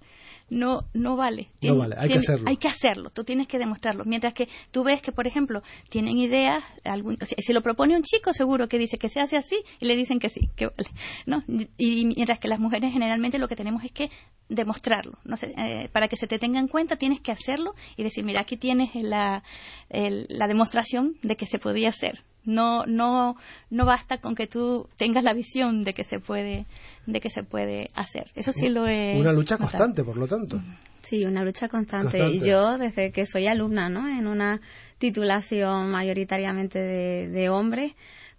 no 0.49 0.81
no 0.93 1.15
vale. 1.15 1.49
no 1.61 1.77
vale, 1.77 1.95
hay 1.97 2.09
que 2.09 2.15
hacerlo. 2.15 2.45
Hay 2.47 2.57
que 2.57 2.67
hacerlo, 2.67 3.09
tú 3.09 3.23
tienes 3.23 3.47
que 3.47 3.57
demostrarlo. 3.57 4.03
Mientras 4.05 4.33
que 4.33 4.47
tú 4.71 4.83
ves 4.83 5.01
que, 5.01 5.11
por 5.11 5.27
ejemplo, 5.27 5.61
tienen 5.89 6.17
ideas, 6.17 6.63
algún, 6.83 7.17
si 7.17 7.53
lo 7.53 7.61
propone 7.61 7.95
un 7.95 8.03
chico, 8.03 8.33
seguro 8.33 8.67
que 8.67 8.77
dice 8.77 8.97
que 8.97 9.09
se 9.09 9.19
hace 9.19 9.37
así 9.37 9.57
y 9.79 9.85
le 9.85 9.95
dicen 9.95 10.19
que 10.19 10.29
sí, 10.29 10.49
que 10.55 10.67
vale. 10.67 10.89
¿no? 11.25 11.43
Y, 11.77 12.05
mientras 12.05 12.39
que 12.39 12.47
las 12.47 12.59
mujeres 12.59 12.91
generalmente 12.93 13.37
lo 13.37 13.47
que 13.47 13.55
tenemos 13.55 13.83
es 13.83 13.91
que 13.91 14.09
demostrarlo. 14.49 15.17
No 15.23 15.37
sé, 15.37 15.53
eh, 15.57 15.89
para 15.91 16.07
que 16.07 16.17
se 16.17 16.27
te 16.27 16.39
tenga 16.39 16.59
en 16.59 16.67
cuenta 16.67 16.95
tienes 16.97 17.21
que 17.21 17.31
hacerlo 17.31 17.73
y 17.97 18.03
decir, 18.03 18.23
mira, 18.25 18.41
aquí 18.41 18.57
tienes 18.57 18.93
la, 18.95 19.43
la 19.89 20.47
demostración 20.47 21.15
de 21.23 21.35
que 21.35 21.45
se 21.45 21.59
podía 21.59 21.89
hacer. 21.89 22.19
No, 22.45 22.85
no, 22.85 23.37
no 23.69 23.85
basta 23.85 24.17
con 24.17 24.35
que 24.35 24.47
tú 24.47 24.89
tengas 24.97 25.23
la 25.23 25.33
visión 25.33 25.81
de 25.81 25.93
que 25.93 26.03
se 26.03 26.19
puede, 26.19 26.65
de 27.05 27.19
que 27.19 27.29
se 27.29 27.43
puede 27.43 27.87
hacer. 27.95 28.31
Eso 28.35 28.51
sí 28.51 28.69
lo 28.69 28.87
es. 28.87 29.19
Una 29.19 29.33
lucha 29.33 29.57
constante, 29.57 30.03
por 30.03 30.17
lo 30.17 30.27
tanto. 30.27 30.61
Sí, 31.01 31.25
una 31.25 31.43
lucha 31.43 31.67
constante. 31.67 32.29
Y 32.29 32.39
yo, 32.39 32.77
desde 32.77 33.11
que 33.11 33.25
soy 33.25 33.47
alumna, 33.47 33.89
¿no? 33.89 34.07
En 34.07 34.27
una 34.27 34.61
titulación 34.99 35.91
mayoritariamente 35.91 36.79
de, 36.79 37.27
de 37.27 37.49
hombres, 37.49 37.93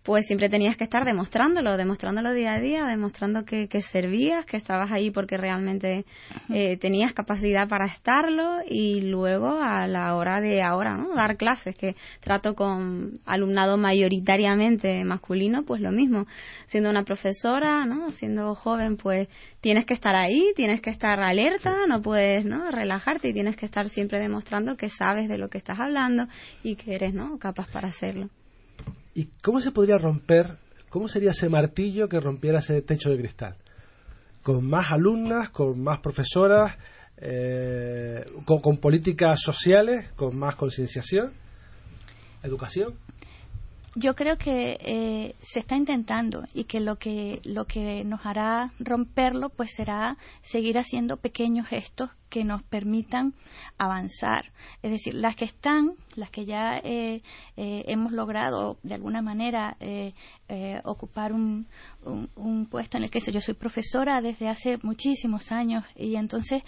pues 0.04 0.26
siempre 0.26 0.50
tenías 0.50 0.76
que 0.76 0.84
estar 0.84 1.06
demostrándolo, 1.06 1.78
demostrándolo 1.78 2.34
día 2.34 2.52
a 2.52 2.60
día, 2.60 2.84
demostrando 2.84 3.46
que, 3.46 3.66
servías, 3.80 4.44
que 4.44 4.58
estabas 4.58 4.92
ahí 4.92 5.10
porque 5.10 5.38
realmente 5.38 6.04
eh, 6.50 6.76
tenías 6.76 7.14
capacidad 7.14 7.66
para 7.66 7.86
estarlo 7.86 8.58
y 8.68 9.00
luego 9.00 9.60
a 9.62 9.86
la 9.86 10.14
hora 10.14 10.42
de 10.42 10.62
ahora, 10.62 10.98
¿no? 10.98 11.14
Dar 11.14 11.38
clases, 11.38 11.74
que 11.74 11.96
trato 12.20 12.54
con 12.54 13.18
alumnado 13.24 13.78
mayoritariamente 13.78 15.04
masculino, 15.04 15.62
pues 15.62 15.80
lo 15.80 15.90
mismo. 15.90 16.26
Siendo 16.66 16.90
una 16.90 17.04
profesora, 17.04 17.86
¿no? 17.86 18.10
Siendo 18.10 18.54
joven, 18.54 18.98
pues 18.98 19.28
tienes 19.62 19.86
que 19.86 19.94
estar 19.94 20.14
ahí, 20.14 20.52
tienes 20.54 20.82
que 20.82 20.90
estar 20.90 21.18
alerta, 21.20 21.86
no 21.88 22.02
puedes, 22.02 22.44
¿no? 22.44 22.70
Relajarte 22.70 23.30
y 23.30 23.32
tienes 23.32 23.56
que 23.56 23.64
estar 23.64 23.88
siempre 23.88 24.20
demostrando 24.20 24.76
que 24.76 24.90
sabes 24.90 25.30
de 25.30 25.38
lo 25.38 25.48
que 25.48 25.56
estás 25.56 25.80
hablando 25.80 26.26
y 26.62 26.76
que 26.76 26.94
eres, 26.94 27.14
¿no? 27.14 27.38
Capaz 27.38 27.70
para 27.72 27.88
hacerlo. 27.88 28.28
¿Y 29.14 29.26
cómo 29.42 29.60
se 29.60 29.70
podría 29.70 29.96
romper, 29.96 30.58
cómo 30.90 31.06
sería 31.06 31.30
ese 31.30 31.48
martillo 31.48 32.08
que 32.08 32.18
rompiera 32.18 32.58
ese 32.58 32.82
techo 32.82 33.10
de 33.10 33.18
cristal? 33.18 33.56
¿Con 34.42 34.66
más 34.68 34.90
alumnas, 34.90 35.50
con 35.50 35.80
más 35.80 36.00
profesoras, 36.00 36.76
eh, 37.16 38.24
con, 38.44 38.78
políticas 38.78 39.40
sociales, 39.40 40.12
con 40.14 40.36
más 40.36 40.56
concienciación, 40.56 41.32
educación? 42.42 42.94
Yo 43.96 44.14
creo 44.14 44.36
que 44.36 44.76
eh, 44.80 45.34
se 45.40 45.60
está 45.60 45.76
intentando 45.76 46.42
y 46.52 46.64
que 46.64 46.80
lo 46.80 46.96
que 46.96 47.40
lo 47.44 47.64
que 47.66 48.02
nos 48.04 48.26
hará 48.26 48.68
romperlo 48.80 49.50
pues 49.50 49.72
será 49.72 50.16
seguir 50.42 50.78
haciendo 50.78 51.16
pequeños 51.16 51.68
gestos 51.68 52.10
que 52.34 52.42
nos 52.42 52.64
permitan 52.64 53.34
avanzar. 53.78 54.46
Es 54.82 54.90
decir, 54.90 55.14
las 55.14 55.36
que 55.36 55.44
están, 55.44 55.92
las 56.16 56.30
que 56.30 56.44
ya 56.44 56.78
eh, 56.78 57.22
eh, 57.56 57.84
hemos 57.86 58.10
logrado 58.10 58.78
de 58.82 58.94
alguna 58.94 59.22
manera 59.22 59.76
eh, 59.78 60.14
ocupar 60.82 61.32
un, 61.32 61.68
un, 62.02 62.66
puesto 62.66 62.96
en 62.96 63.04
el 63.04 63.10
que 63.12 63.20
yo 63.20 63.40
soy 63.40 63.54
profesora 63.54 64.20
desde 64.20 64.48
hace 64.48 64.78
muchísimos 64.82 65.52
años 65.52 65.84
y 65.94 66.16
entonces 66.16 66.62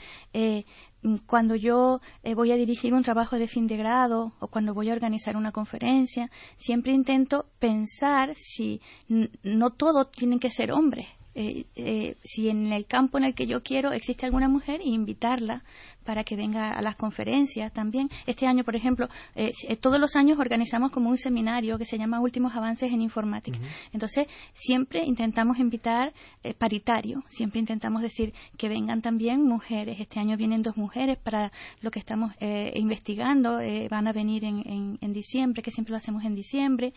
cuando 1.27 1.55
yo 1.55 2.01
voy 2.35 2.53
a 2.53 2.57
dirigir 2.57 2.95
un 2.95 3.03
trabajo 3.03 3.39
de 3.39 3.47
fin 3.47 3.67
de 3.67 3.77
grado 3.77 4.33
o 4.41 4.49
cuando 4.49 4.75
voy 4.75 4.91
a 4.91 4.95
organizar 4.95 5.37
una 5.37 5.53
conferencia, 5.53 6.31
siempre 6.57 6.93
intento 6.93 7.47
pensar 7.59 8.35
si 8.37 8.81
no 9.09 9.71
todo 9.71 10.07
tienen 10.07 10.39
que 10.39 10.51
ser 10.51 10.73
hombres, 10.73 11.07
eh, 11.35 11.67
eh, 11.75 12.17
si 12.25 12.49
en 12.49 12.73
el 12.73 12.87
campo 12.87 13.19
en 13.19 13.25
el 13.25 13.35
que 13.35 13.47
yo 13.47 13.63
quiero 13.63 13.93
existe 13.93 14.25
alguna 14.25 14.49
mujer, 14.49 14.81
invitarla 14.83 15.65
para 16.07 16.25
que 16.25 16.37
venga 16.37 16.71
a 16.71 16.81
las 16.81 16.97
conferencias 16.97 17.73
también. 17.73 18.09
Este 18.27 18.47
año, 18.47 18.65
por 18.65 18.77
ejemplo, 18.77 19.09
eh, 19.35 19.53
todos 19.81 20.01
los 20.01 20.17
años 20.17 20.39
organizamos 20.39 20.91
como 20.91 21.11
un 21.11 21.19
seminario 21.19 21.77
que 21.77 21.85
se 21.85 21.99
llama 21.99 22.21
Últimos 22.21 22.55
Avances 22.55 22.91
en 22.93 23.03
Informática. 23.03 23.59
Entonces, 23.93 24.27
siempre 24.53 25.05
intentamos 25.05 25.59
invitar 25.59 26.15
paritario, 26.59 27.23
siempre 27.29 27.61
intentamos 27.61 28.03
decir 28.03 28.33
que 28.57 28.69
vengan 28.69 29.03
también 29.03 29.43
mujeres. 29.43 30.01
Este 30.01 30.21
año 30.21 30.37
vienen 30.37 30.63
dos 30.63 30.77
mujeres 30.77 31.19
para 31.19 31.53
lo 31.83 31.91
que 31.91 31.99
estamos 31.99 32.33
investigando, 32.75 33.59
van 33.91 34.07
a 34.07 34.13
venir 34.13 34.45
en, 34.45 34.99
en, 35.01 35.13
diciembre, 35.13 35.63
que 35.63 35.71
siempre 35.71 35.91
lo 35.91 35.97
hacemos 35.97 36.25
en 36.25 36.35
diciembre. 36.35 36.95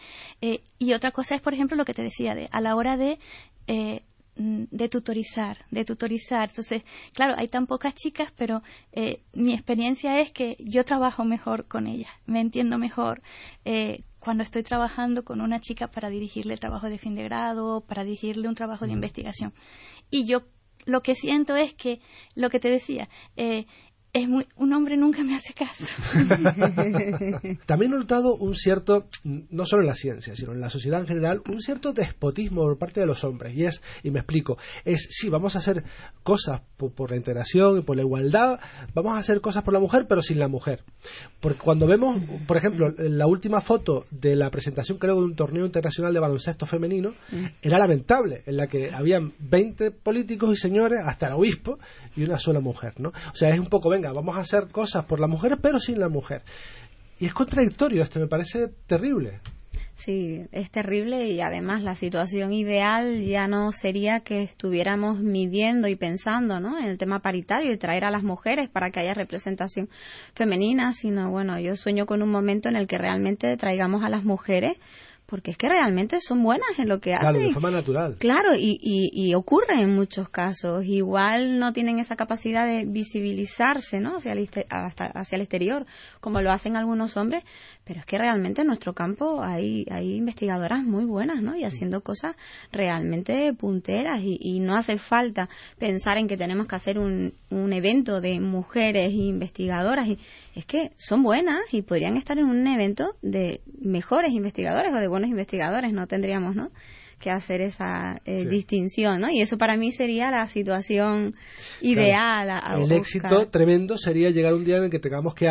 y 0.77 0.93
otra 0.93 1.11
cosa 1.11 1.35
es, 1.35 1.41
por 1.41 1.53
ejemplo, 1.53 1.75
lo 1.75 1.85
que 1.85 1.93
te 1.93 2.03
decía, 2.03 2.35
de, 2.35 2.47
a 2.51 2.61
la 2.61 2.75
hora 2.75 2.95
de 2.95 3.17
de 4.39 4.87
tutorizar, 4.87 5.65
de 5.69 5.83
tutorizar. 5.83 6.49
Entonces, 6.49 6.83
claro, 7.13 7.35
hay 7.37 7.49
tan 7.49 7.67
pocas 7.67 7.93
chicas, 7.93 8.31
pero 8.37 8.61
eh, 8.93 9.21
mi 9.33 9.53
experiencia 9.53 10.21
es 10.21 10.31
que 10.31 10.55
yo 10.59 10.85
trabajo 10.85 11.25
mejor 11.25 11.67
con 11.67 11.87
ellas, 11.87 12.11
me 12.25 12.39
entiendo 12.39 12.77
mejor 12.77 13.21
eh, 13.65 14.03
cuando 14.19 14.43
estoy 14.43 14.63
trabajando 14.63 15.23
con 15.23 15.41
una 15.41 15.59
chica 15.59 15.87
para 15.87 16.09
dirigirle 16.09 16.53
el 16.53 16.59
trabajo 16.59 16.87
de 16.87 16.97
fin 16.97 17.15
de 17.15 17.23
grado, 17.23 17.81
para 17.81 18.03
dirigirle 18.03 18.47
un 18.47 18.55
trabajo 18.55 18.85
de 18.85 18.93
investigación. 18.93 19.53
Y 20.09 20.25
yo 20.25 20.43
lo 20.85 21.01
que 21.01 21.15
siento 21.15 21.55
es 21.55 21.73
que, 21.73 21.99
lo 22.35 22.49
que 22.49 22.59
te 22.59 22.69
decía, 22.69 23.09
eh, 23.35 23.65
es 24.11 24.27
muy, 24.27 24.47
un 24.55 24.73
hombre 24.73 24.97
nunca 24.97 25.23
me 25.23 25.35
hace 25.35 25.53
caso. 25.53 25.85
También 27.65 27.93
he 27.93 27.97
notado 27.97 28.35
un 28.35 28.55
cierto, 28.55 29.05
no 29.23 29.65
solo 29.65 29.83
en 29.83 29.87
la 29.87 29.93
ciencia, 29.93 30.35
sino 30.35 30.53
en 30.53 30.61
la 30.61 30.69
sociedad 30.69 30.99
en 30.99 31.07
general, 31.07 31.41
un 31.47 31.61
cierto 31.61 31.93
despotismo 31.93 32.63
por 32.63 32.77
parte 32.79 33.01
de 33.01 33.05
los 33.05 33.23
hombres. 33.23 33.53
Y 33.55 33.65
es, 33.65 33.83
y 34.01 34.09
me 34.09 34.19
explico, 34.19 34.57
es 34.83 35.07
sí, 35.11 35.29
vamos 35.29 35.55
a 35.55 35.59
hacer 35.59 35.83
cosas 36.23 36.61
por, 36.77 37.11
la 37.11 37.17
integración 37.17 37.79
y 37.79 37.81
por 37.81 37.95
la 37.97 38.01
igualdad, 38.01 38.59
vamos 38.95 39.15
a 39.15 39.19
hacer 39.19 39.41
cosas 39.41 39.63
por 39.63 39.73
la 39.73 39.79
mujer, 39.79 40.07
pero 40.09 40.21
sin 40.21 40.39
la 40.39 40.47
mujer. 40.47 40.83
Porque 41.39 41.59
cuando 41.59 41.85
vemos, 41.85 42.17
por 42.47 42.57
ejemplo, 42.57 42.93
la 42.97 43.27
última 43.27 43.61
foto 43.61 44.05
de 44.09 44.35
la 44.35 44.49
presentación, 44.49 44.97
creo, 44.97 45.15
de 45.15 45.25
un 45.25 45.35
torneo 45.35 45.65
internacional 45.65 46.13
de 46.13 46.19
baloncesto 46.19 46.65
femenino, 46.65 47.11
mm. 47.31 47.45
era 47.61 47.77
lamentable, 47.77 48.41
en 48.47 48.57
la 48.57 48.67
que 48.67 48.91
habían 48.91 49.33
20 49.39 49.91
políticos 49.91 50.49
y 50.51 50.55
señores, 50.55 50.99
hasta 51.05 51.27
el 51.27 51.33
obispo, 51.33 51.77
y 52.15 52.23
una 52.23 52.39
sola 52.39 52.59
mujer, 52.59 52.99
¿no? 52.99 53.09
O 53.09 53.35
sea, 53.35 53.49
es 53.49 53.59
un 53.59 53.67
poco, 53.67 53.89
venga, 53.99 54.13
vamos 54.13 54.37
a 54.37 54.39
hacer 54.39 54.67
cosas 54.71 55.05
por 55.05 55.19
las 55.19 55.29
mujeres, 55.29 55.59
pero 55.61 55.79
sin 55.79 55.99
la 55.99 56.07
mujer. 56.07 56.41
Y 57.19 57.25
es 57.25 57.33
contradictorio 57.33 58.01
esto, 58.01 58.19
me 58.19 58.27
parece 58.27 58.69
terrible. 58.87 59.41
Sí, 59.95 60.45
es 60.53 60.71
terrible 60.71 61.27
y 61.27 61.41
además 61.41 61.83
la 61.83 61.93
situación 61.93 62.53
ideal 62.53 63.21
ya 63.21 63.47
no 63.47 63.73
sería 63.73 64.21
que 64.21 64.43
estuviéramos 64.43 65.19
midiendo 65.19 65.89
y 65.89 65.97
pensando 65.97 66.61
¿no? 66.61 66.79
en 66.79 66.85
el 66.85 66.97
tema 66.97 67.19
paritario 67.19 67.73
y 67.73 67.77
traer 67.77 68.05
a 68.05 68.09
las 68.09 68.23
mujeres 68.23 68.69
para 68.69 68.91
que 68.91 69.01
haya 69.01 69.13
representación 69.13 69.89
femenina, 70.33 70.93
sino 70.93 71.29
bueno, 71.29 71.59
yo 71.59 71.75
sueño 71.75 72.05
con 72.05 72.21
un 72.21 72.29
momento 72.29 72.69
en 72.69 72.77
el 72.77 72.87
que 72.87 72.97
realmente 72.97 73.57
traigamos 73.57 74.05
a 74.05 74.09
las 74.09 74.23
mujeres 74.23 74.79
porque 75.29 75.51
es 75.51 75.57
que 75.57 75.69
realmente 75.69 76.19
son 76.19 76.41
buenas 76.41 76.79
en 76.79 76.89
lo 76.89 76.99
que 76.99 77.13
hacen. 77.13 77.29
Claro, 77.29 77.39
de 77.39 77.53
forma 77.53 77.71
natural. 77.71 78.15
Claro, 78.17 78.55
y, 78.55 78.79
y, 78.81 79.33
ocurre 79.35 79.81
en 79.81 79.95
muchos 79.95 80.29
casos. 80.29 80.83
Igual 80.85 81.59
no 81.59 81.71
tienen 81.71 81.99
esa 81.99 82.15
capacidad 82.15 82.65
de 82.65 82.85
visibilizarse 82.85 83.99
¿no? 83.99 84.17
hacia, 84.17 84.33
el, 84.33 84.49
hacia 84.69 85.35
el 85.35 85.41
exterior, 85.41 85.85
como 86.19 86.41
lo 86.41 86.51
hacen 86.51 86.75
algunos 86.75 87.15
hombres, 87.15 87.45
pero 87.85 87.99
es 87.99 88.05
que 88.05 88.17
realmente 88.17 88.61
en 88.61 88.67
nuestro 88.67 88.93
campo 88.93 89.41
hay, 89.43 89.85
hay 89.91 90.15
investigadoras 90.15 90.83
muy 90.83 91.05
buenas 91.05 91.41
¿no? 91.41 91.55
y 91.55 91.63
haciendo 91.63 92.01
cosas 92.01 92.35
realmente 92.71 93.53
punteras 93.53 94.21
y, 94.23 94.37
y 94.39 94.59
no 94.59 94.75
hace 94.75 94.97
falta 94.97 95.47
pensar 95.77 96.17
en 96.17 96.27
que 96.27 96.37
tenemos 96.37 96.67
que 96.67 96.75
hacer 96.75 96.97
un, 96.97 97.33
un 97.51 97.73
evento 97.73 98.19
de 98.21 98.39
mujeres 98.39 99.13
investigadoras. 99.13 100.07
Y, 100.07 100.17
es 100.55 100.65
que 100.65 100.91
son 100.97 101.23
buenas 101.23 101.73
y 101.73 101.81
podrían 101.81 102.17
estar 102.17 102.37
en 102.37 102.45
un 102.45 102.67
evento 102.67 103.15
de 103.21 103.61
mejores 103.81 104.31
investigadores 104.31 104.93
o 104.93 104.99
de 104.99 105.07
buenos 105.07 105.29
investigadores, 105.29 105.93
no 105.93 106.07
tendríamos, 106.07 106.55
¿no? 106.55 106.69
que 107.19 107.29
hacer 107.29 107.61
esa 107.61 108.21
eh, 108.25 108.45
distinción, 108.45 109.19
¿no? 109.19 109.27
Y 109.29 109.41
eso 109.41 109.57
para 109.57 109.75
mí 109.75 109.91
sería 109.91 110.31
la 110.31 110.47
situación 110.47 111.35
ideal. 111.81 112.49
el 112.77 112.91
éxito 112.93 113.49
tremendo 113.49 113.97
sería 113.97 114.29
llegar 114.29 114.53
un 114.53 114.63
día 114.63 114.77
en 114.77 114.83
el 114.83 114.89
que 114.89 114.99
tengamos 114.99 115.35
que 115.35 115.47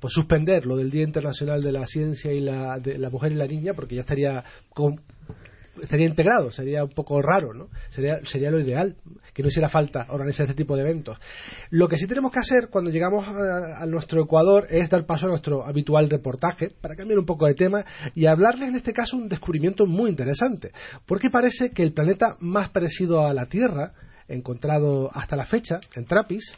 pues 0.00 0.12
suspender 0.12 0.66
lo 0.66 0.76
del 0.76 0.90
Día 0.90 1.02
Internacional 1.02 1.60
de 1.60 1.72
la 1.72 1.84
Ciencia 1.84 2.32
y 2.32 2.40
la, 2.40 2.78
de 2.78 2.96
la 2.96 3.10
Mujer 3.10 3.32
y 3.32 3.34
la 3.34 3.46
Niña, 3.46 3.74
porque 3.74 3.96
ya 3.96 4.02
estaría 4.02 4.44
con, 4.70 5.00
estaría 5.82 6.06
integrado, 6.06 6.50
sería 6.50 6.84
un 6.84 6.90
poco 6.90 7.20
raro, 7.22 7.54
¿no? 7.54 7.68
Sería, 7.90 8.20
sería 8.24 8.50
lo 8.50 8.60
ideal, 8.60 8.96
que 9.32 9.42
no 9.42 9.48
hiciera 9.48 9.68
falta 9.68 10.06
organizar 10.10 10.44
este 10.44 10.56
tipo 10.56 10.76
de 10.76 10.82
eventos. 10.82 11.18
Lo 11.70 11.88
que 11.88 11.96
sí 11.96 12.06
tenemos 12.06 12.32
que 12.32 12.40
hacer 12.40 12.68
cuando 12.70 12.90
llegamos 12.90 13.26
a, 13.28 13.84
nuestro 13.86 14.22
Ecuador 14.22 14.66
es 14.70 14.90
dar 14.90 15.06
paso 15.06 15.26
a 15.26 15.30
nuestro 15.30 15.66
habitual 15.66 16.08
reportaje, 16.08 16.70
para 16.80 16.96
cambiar 16.96 17.18
un 17.18 17.26
poco 17.26 17.46
de 17.46 17.54
tema, 17.54 17.84
y 18.14 18.26
hablarles 18.26 18.68
en 18.68 18.76
este 18.76 18.92
caso 18.92 19.16
un 19.16 19.28
descubrimiento 19.28 19.86
muy 19.86 20.10
interesante, 20.10 20.72
porque 21.06 21.30
parece 21.30 21.70
que 21.70 21.82
el 21.82 21.92
planeta 21.92 22.36
más 22.40 22.68
parecido 22.70 23.26
a 23.26 23.32
la 23.34 23.46
Tierra, 23.46 23.92
encontrado 24.28 25.10
hasta 25.14 25.36
la 25.36 25.44
fecha, 25.44 25.80
en 25.94 26.04
Trappist, 26.04 26.54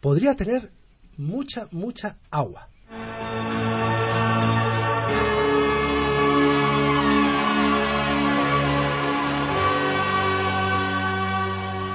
podría 0.00 0.34
tener 0.34 0.70
mucha, 1.16 1.68
mucha 1.70 2.16
agua. 2.30 2.68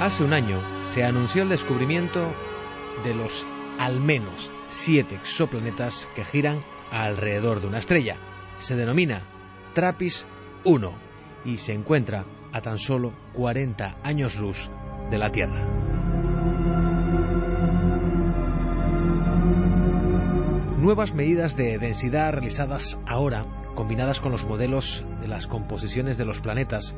Hace 0.07 0.23
un 0.23 0.31
año 0.31 0.61
se 0.85 1.03
anunció 1.03 1.43
el 1.43 1.49
descubrimiento 1.49 2.31
de 3.03 3.13
los 3.13 3.45
al 3.77 3.99
menos 3.99 4.49
siete 4.67 5.15
exoplanetas 5.15 6.07
que 6.15 6.23
giran 6.23 6.61
alrededor 6.91 7.59
de 7.59 7.67
una 7.67 7.79
estrella. 7.79 8.15
Se 8.57 8.77
denomina 8.77 9.23
TRAPPIST 9.73 10.25
1 10.63 10.93
y 11.43 11.57
se 11.57 11.73
encuentra 11.73 12.23
a 12.53 12.61
tan 12.61 12.77
solo 12.77 13.11
40 13.33 13.97
años 14.01 14.37
luz 14.37 14.71
de 15.11 15.17
la 15.17 15.29
Tierra. 15.29 15.67
Nuevas 20.77 21.13
medidas 21.13 21.57
de 21.57 21.79
densidad 21.79 22.31
realizadas 22.31 22.97
ahora, 23.05 23.41
combinadas 23.75 24.21
con 24.21 24.31
los 24.31 24.45
modelos 24.45 25.03
de 25.19 25.27
las 25.27 25.49
composiciones 25.49 26.17
de 26.17 26.23
los 26.23 26.39
planetas, 26.39 26.95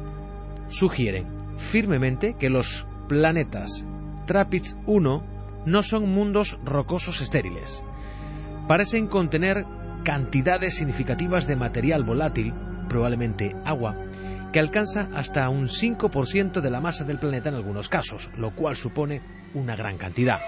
sugieren 0.68 1.26
firmemente 1.58 2.36
que 2.36 2.50
los 2.50 2.86
planetas 3.10 3.86
TRAPPIST 4.28 4.78
1 4.86 5.24
no 5.66 5.84
son 5.84 6.10
mundos 6.10 6.58
rocosos 6.64 7.20
estériles. 7.20 7.84
Parecen 8.68 9.08
contener 9.08 9.66
cantidades 10.06 10.76
significativas 10.76 11.48
de 11.48 11.58
material 11.58 12.04
volátil, 12.04 12.54
probablemente 12.88 13.52
agua, 13.66 13.98
que 14.54 14.60
alcanza 14.60 15.10
hasta 15.14 15.50
un 15.50 15.66
5% 15.66 16.62
de 16.62 16.70
la 16.70 16.80
masa 16.80 17.04
del 17.04 17.20
planeta 17.20 17.50
en 17.50 17.56
algunos 17.56 17.90
casos, 17.90 18.30
lo 18.38 18.52
cual 18.52 18.76
supone 18.76 19.22
una 19.54 19.76
gran 19.76 19.98
cantidad. 19.98 20.40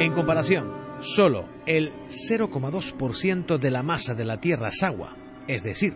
En 0.00 0.12
comparación, 0.12 0.72
solo 0.98 1.48
el 1.66 1.92
0,2% 2.08 3.58
de 3.58 3.70
la 3.70 3.82
masa 3.82 4.14
de 4.14 4.24
la 4.24 4.38
Tierra 4.38 4.68
es 4.68 4.82
agua, 4.82 5.14
es 5.48 5.62
decir, 5.62 5.94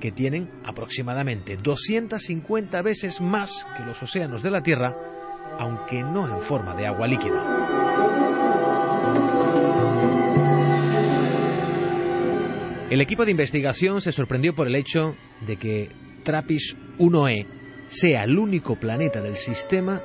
que 0.00 0.12
tienen 0.12 0.50
aproximadamente 0.64 1.56
250 1.56 2.82
veces 2.82 3.20
más 3.20 3.66
que 3.76 3.84
los 3.84 4.02
océanos 4.02 4.42
de 4.42 4.50
la 4.50 4.62
Tierra, 4.62 4.94
aunque 5.58 6.02
no 6.02 6.28
en 6.28 6.40
forma 6.42 6.74
de 6.74 6.86
agua 6.86 7.06
líquida. 7.06 7.64
El 12.90 13.00
equipo 13.00 13.24
de 13.24 13.30
investigación 13.30 14.00
se 14.00 14.12
sorprendió 14.12 14.54
por 14.54 14.68
el 14.68 14.76
hecho 14.76 15.16
de 15.46 15.56
que 15.56 15.90
TRAPPIST 16.22 16.76
1e 16.98 17.46
sea 17.86 18.24
el 18.24 18.38
único 18.38 18.76
planeta 18.76 19.20
del 19.20 19.36
sistema 19.36 20.00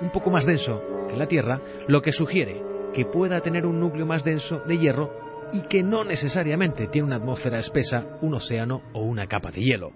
un 0.00 0.10
poco 0.10 0.30
más 0.30 0.44
denso 0.44 0.82
que 1.08 1.16
la 1.16 1.26
Tierra, 1.26 1.60
lo 1.88 2.02
que 2.02 2.12
sugiere 2.12 2.60
que 2.92 3.04
pueda 3.04 3.40
tener 3.40 3.66
un 3.66 3.80
núcleo 3.80 4.06
más 4.06 4.24
denso 4.24 4.60
de 4.66 4.78
hierro 4.78 5.10
y 5.52 5.62
que 5.62 5.82
no 5.82 6.04
necesariamente 6.04 6.86
tiene 6.88 7.06
una 7.06 7.16
atmósfera 7.16 7.58
espesa, 7.58 8.04
un 8.22 8.34
océano 8.34 8.82
o 8.92 9.02
una 9.02 9.26
capa 9.26 9.50
de 9.50 9.60
hielo. 9.60 9.92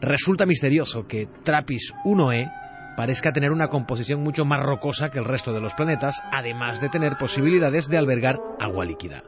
Resulta 0.00 0.46
misterioso 0.46 1.06
que 1.06 1.28
TRAPPIST 1.44 1.94
1e 2.04 2.50
parezca 2.96 3.32
tener 3.32 3.50
una 3.50 3.68
composición 3.68 4.22
mucho 4.22 4.44
más 4.44 4.62
rocosa 4.62 5.10
que 5.10 5.18
el 5.18 5.24
resto 5.24 5.52
de 5.52 5.60
los 5.60 5.74
planetas, 5.74 6.20
además 6.32 6.80
de 6.80 6.88
tener 6.88 7.16
posibilidades 7.18 7.88
de 7.88 7.98
albergar 7.98 8.36
agua 8.60 8.84
líquida. 8.84 9.22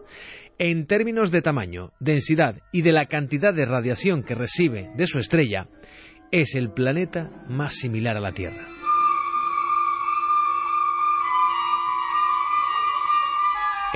En 0.59 0.87
términos 0.87 1.31
de 1.31 1.43
tamaño, 1.43 1.93
densidad 2.01 2.57
y 2.73 2.83
de 2.83 2.93
la 2.93 3.07
cantidad 3.07 3.53
de 3.53 3.67
radiación 3.67 4.23
que 4.23 4.35
recibe 4.35 4.91
de 4.97 5.07
su 5.07 5.19
estrella, 5.19 5.69
es 6.31 6.55
el 6.55 6.71
planeta 6.71 7.31
más 7.49 7.75
similar 7.75 8.17
a 8.17 8.21
la 8.21 8.33
Tierra. 8.33 8.65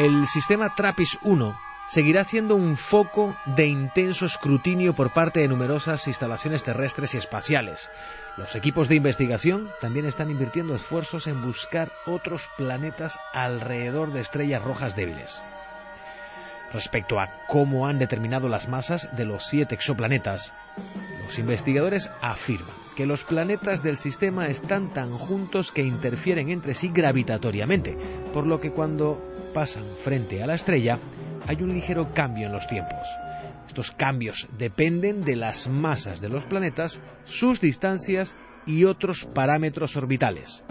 El 0.00 0.26
sistema 0.26 0.74
TRAPPIST-1 0.74 1.58
seguirá 1.86 2.24
siendo 2.24 2.54
un 2.54 2.76
foco 2.76 3.36
de 3.44 3.66
intenso 3.66 4.24
escrutinio 4.24 4.94
por 4.94 5.12
parte 5.12 5.40
de 5.40 5.48
numerosas 5.48 6.06
instalaciones 6.06 6.62
terrestres 6.62 7.14
y 7.14 7.18
espaciales. 7.18 7.90
Los 8.38 8.56
equipos 8.56 8.88
de 8.88 8.96
investigación 8.96 9.68
también 9.82 10.06
están 10.06 10.30
invirtiendo 10.30 10.74
esfuerzos 10.74 11.26
en 11.26 11.42
buscar 11.42 11.92
otros 12.06 12.48
planetas 12.56 13.18
alrededor 13.34 14.12
de 14.12 14.20
estrellas 14.20 14.62
rojas 14.62 14.96
débiles 14.96 15.42
respecto 16.72 17.18
a 17.18 17.28
cómo 17.46 17.86
han 17.86 17.98
determinado 17.98 18.48
las 18.48 18.68
masas 18.68 19.08
de 19.16 19.24
los 19.24 19.46
siete 19.46 19.74
exoplanetas. 19.74 20.52
Los 21.24 21.38
investigadores 21.38 22.10
afirman 22.22 22.74
que 22.96 23.06
los 23.06 23.22
planetas 23.24 23.82
del 23.82 23.96
sistema 23.96 24.46
están 24.46 24.92
tan 24.92 25.10
juntos 25.10 25.72
que 25.72 25.82
interfieren 25.82 26.50
entre 26.50 26.74
sí 26.74 26.90
gravitatoriamente, 26.92 27.96
por 28.32 28.46
lo 28.46 28.60
que 28.60 28.72
cuando 28.72 29.18
pasan 29.54 29.84
frente 30.04 30.42
a 30.42 30.46
la 30.46 30.54
estrella 30.54 30.98
hay 31.46 31.62
un 31.62 31.72
ligero 31.72 32.12
cambio 32.14 32.46
en 32.46 32.52
los 32.52 32.66
tiempos. 32.66 33.06
Estos 33.66 33.92
cambios 33.92 34.48
dependen 34.58 35.24
de 35.24 35.36
las 35.36 35.68
masas 35.68 36.20
de 36.20 36.28
los 36.28 36.44
planetas, 36.44 37.00
sus 37.24 37.60
distancias 37.60 38.36
y 38.66 38.84
otros 38.84 39.28
parámetros 39.32 39.96
orbitales. 39.96 40.64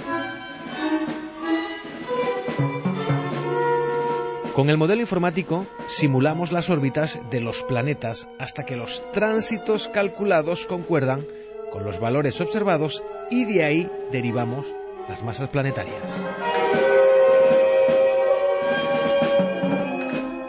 Con 4.60 4.70
el 4.70 4.78
modelo 4.78 5.00
informático 5.00 5.66
simulamos 5.88 6.52
las 6.52 6.70
órbitas 6.70 7.18
de 7.32 7.40
los 7.40 7.64
planetas 7.64 8.30
hasta 8.40 8.66
que 8.66 8.76
los 8.76 9.10
tránsitos 9.14 9.88
calculados 9.88 10.68
concuerdan 10.68 11.26
con 11.72 11.86
los 11.86 11.98
valores 11.98 12.42
observados 12.42 13.02
y 13.32 13.46
de 13.46 13.64
ahí 13.64 13.90
derivamos 14.12 14.70
las 15.08 15.24
masas 15.24 15.48
planetarias. 15.48 16.14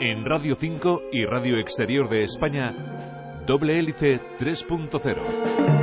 En 0.00 0.24
Radio 0.24 0.56
5 0.56 1.02
y 1.12 1.24
Radio 1.24 1.58
Exterior 1.58 2.08
de 2.08 2.24
España, 2.24 3.44
doble 3.46 3.78
hélice 3.78 4.18
3.0. 4.40 5.79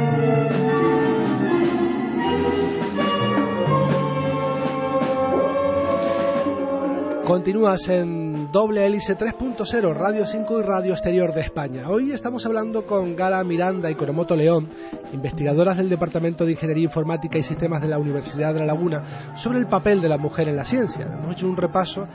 Continúas 7.27 7.89
en 7.89 8.53
doble 8.53 8.85
hélice 8.85 9.17
3.0, 9.17 9.93
Radio 9.93 10.25
5 10.25 10.59
y 10.59 10.63
Radio 10.63 10.93
Exterior 10.93 11.33
de 11.33 11.41
España. 11.41 11.89
Hoy 11.89 12.13
estamos 12.13 12.45
hablando 12.45 12.85
con 12.85 13.17
Gara 13.17 13.43
Miranda 13.43 13.91
y 13.91 13.95
Coromoto 13.95 14.33
León, 14.33 14.69
investigadoras 15.11 15.75
del 15.75 15.89
Departamento 15.89 16.45
de 16.45 16.53
Ingeniería 16.53 16.85
Informática 16.85 17.37
y 17.37 17.43
Sistemas 17.43 17.81
de 17.81 17.89
la 17.89 17.97
Universidad 17.97 18.53
de 18.53 18.61
La 18.61 18.67
Laguna, 18.67 19.35
sobre 19.35 19.59
el 19.59 19.67
papel 19.67 19.99
de 19.99 20.07
la 20.07 20.17
mujer 20.17 20.47
en 20.47 20.55
la 20.55 20.63
ciencia. 20.63 21.03
Hemos 21.03 21.33
hecho 21.33 21.49
un 21.49 21.57
repaso 21.57 22.07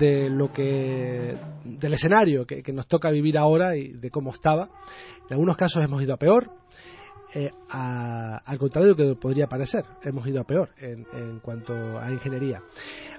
de 0.00 0.28
lo 0.28 0.52
que 0.52 1.36
del 1.64 1.92
escenario 1.92 2.44
que 2.44 2.72
nos 2.72 2.88
toca 2.88 3.10
vivir 3.10 3.38
ahora 3.38 3.76
y 3.76 3.92
de 3.92 4.10
cómo 4.10 4.32
estaba. 4.32 4.70
En 5.28 5.34
algunos 5.34 5.56
casos 5.56 5.84
hemos 5.84 6.02
ido 6.02 6.14
a 6.14 6.18
peor, 6.18 6.50
eh, 7.34 7.50
al 7.68 8.58
contrario 8.58 8.94
de 8.94 9.04
lo 9.04 9.14
que 9.14 9.20
podría 9.20 9.46
parecer. 9.46 9.84
Hemos 10.02 10.26
ido 10.26 10.40
a 10.40 10.44
peor 10.44 10.70
en, 10.78 11.06
en 11.12 11.40
cuanto 11.40 11.98
a 11.98 12.10
ingeniería. 12.10 12.62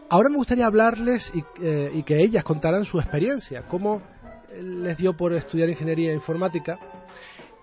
Ahora 0.09 0.29
me 0.29 0.37
gustaría 0.37 0.65
hablarles 0.65 1.31
y, 1.35 1.43
eh, 1.63 1.91
y, 1.93 2.03
que 2.03 2.17
ellas 2.17 2.43
contaran 2.43 2.83
su 2.83 2.99
experiencia, 2.99 3.67
cómo 3.67 4.01
les 4.59 4.97
dio 4.97 5.15
por 5.15 5.33
estudiar 5.33 5.69
ingeniería 5.69 6.11
informática 6.11 6.79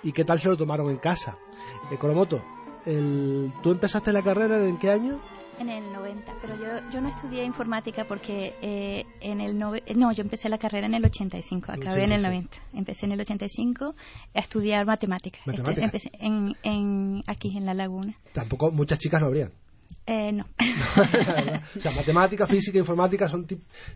y 0.05 0.13
qué 0.13 0.25
tal 0.25 0.39
se 0.39 0.49
lo 0.49 0.57
tomaron 0.57 0.91
en 0.91 0.99
casa. 0.99 1.37
Eh, 1.91 1.99
Coromoto, 1.99 2.41
el, 2.85 3.53
¿tú 3.63 3.73
empezaste 3.73 4.13
la 4.13 4.23
carrera 4.23 4.65
en 4.65 4.79
qué 4.79 4.91
año? 4.91 5.21
En 5.59 5.71
el 5.71 5.93
90, 5.93 6.35
pero 6.43 6.55
yo, 6.57 6.91
yo 6.91 7.01
no 7.01 7.09
estudié 7.09 7.45
informática 7.45 8.05
porque 8.07 8.55
eh, 8.61 9.05
en 9.21 9.41
el 9.41 9.57
no, 9.57 9.73
no, 9.95 10.13
yo 10.13 10.23
empecé 10.23 10.49
la 10.49 10.59
carrera 10.59 10.87
en 10.87 10.95
el 10.95 11.05
85, 11.05 11.73
acabé 11.73 12.05
en 12.05 12.13
el 12.13 12.23
90. 12.23 12.59
Empecé 12.75 13.07
en 13.07 13.13
el 13.13 13.21
85 13.21 13.95
a 14.35 14.39
estudiar 14.39 14.85
matemáticas. 14.85 15.47
¿Matemáticas? 15.47 15.85
Empecé 15.85 16.11
en, 16.19 16.55
en, 16.63 17.23
aquí 17.27 17.57
en 17.57 17.65
La 17.65 17.73
Laguna. 17.73 18.17
Tampoco 18.33 18.71
muchas 18.71 18.99
chicas 18.99 19.21
lo 19.21 19.29
habrían. 19.29 19.53
Eh, 20.07 20.33
no. 20.33 20.45
o 21.77 21.81
sea, 21.81 21.93
matemática, 21.93 22.47
física, 22.47 22.79
informática 22.79 23.27
son 23.27 23.47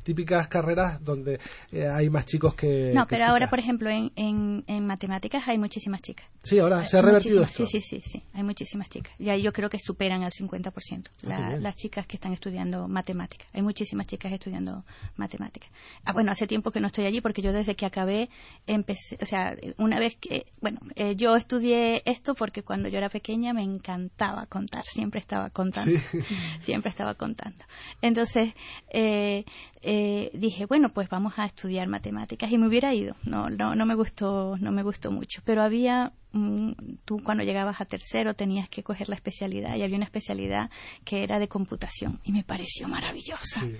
típicas 0.03 0.49
carreras 0.49 1.03
donde 1.03 1.38
eh, 1.70 1.87
hay 1.88 2.11
más 2.11 2.27
chicos 2.27 2.55
que. 2.55 2.92
No, 2.92 3.07
que 3.07 3.11
pero 3.11 3.20
chicas. 3.23 3.29
ahora, 3.31 3.51
por 3.51 3.59
ejemplo, 3.61 3.90
en, 3.90 4.11
en, 4.16 4.64
en, 4.66 4.87
matemáticas 4.87 5.44
hay 5.46 5.59
muchísimas 5.59 6.03
chicas. 6.03 6.27
Sí, 6.42 6.59
ahora 6.59 6.83
se 6.83 6.99
ha 6.99 7.03
revertido 7.03 7.42
esto. 7.42 7.64
Sí, 7.64 7.81
sí, 7.81 7.81
sí, 7.81 8.01
sí, 8.05 8.23
hay 8.35 8.42
muchísimas 8.42 8.88
chicas. 8.88 9.12
Ya 9.18 9.37
yo 9.37 9.53
creo 9.53 9.70
que 9.70 9.79
superan 9.79 10.25
al 10.25 10.31
50% 10.33 11.11
la, 11.23 11.40
Ah, 11.40 11.57
las 11.57 11.77
chicas 11.77 12.07
que 12.07 12.16
están 12.16 12.33
estudiando 12.33 12.88
matemáticas. 12.88 13.49
Hay 13.53 13.62
muchísimas 13.62 14.07
chicas 14.07 14.33
estudiando 14.33 14.85
matemáticas. 15.16 15.70
Ah, 16.05 16.12
bueno, 16.12 16.33
hace 16.33 16.46
tiempo 16.46 16.70
que 16.70 16.81
no 16.81 16.88
estoy 16.88 17.07
allí 17.07 17.20
porque 17.20 17.40
yo 17.40 17.53
desde 17.53 17.77
que 17.77 17.87
acabé 17.87 18.29
empecé, 18.66 19.16
o 19.20 19.25
sea, 19.25 19.55
una 19.79 19.99
vez 19.99 20.16
que, 20.16 20.46
bueno, 20.61 20.81
eh, 20.96 21.14
yo 21.16 21.37
estudié 21.37 22.03
esto 22.05 22.35
porque 22.35 22.62
cuando 22.62 22.88
yo 22.88 22.99
era 22.99 23.09
pequeña 23.09 23.53
me 23.53 23.62
encantaba 23.62 24.46
contar, 24.46 24.85
siempre 24.85 25.20
estaba 25.20 25.51
contando. 25.51 25.92
Sí. 25.92 26.00
siempre 26.61 26.91
estaba 26.91 27.15
contando. 27.15 27.65
Entonces 28.03 28.55
eh, 28.93 29.45
eh, 29.83 30.31
dije, 30.35 30.67
bueno, 30.67 30.91
pues 30.93 31.09
vamos 31.09 31.35
a 31.37 31.47
estudiar 31.47 31.89
matemáticas 31.89 32.51
y 32.51 32.59
me 32.59 32.69
hubiera 32.69 32.95
ido. 32.95 33.15
No, 33.25 33.49
no, 33.49 33.75
no 33.75 33.87
me 33.87 33.95
gustó, 33.95 34.57
no 34.59 34.73
me 34.73 34.83
gustó 34.83 35.11
mucho. 35.11 35.43
Pero 35.45 35.63
había, 35.63 36.13
mm, 36.33 36.73
tú 37.05 37.23
cuando 37.25 37.45
llegabas 37.45 37.81
a 37.81 37.85
tercero 37.85 38.35
tenías 38.35 38.69
que 38.69 38.83
coger 38.83 39.09
la 39.09 39.15
especialidad 39.15 39.77
y 39.77 39.83
había 39.83 39.97
una 39.97 40.05
especialidad 40.05 40.71
que 41.05 41.23
era 41.23 41.39
de 41.39 41.49
computación 41.49 42.21
y 42.25 42.33
me 42.33 42.45
pareció 42.45 42.89
maravillosa. 42.89 43.61
Sí. 43.61 43.77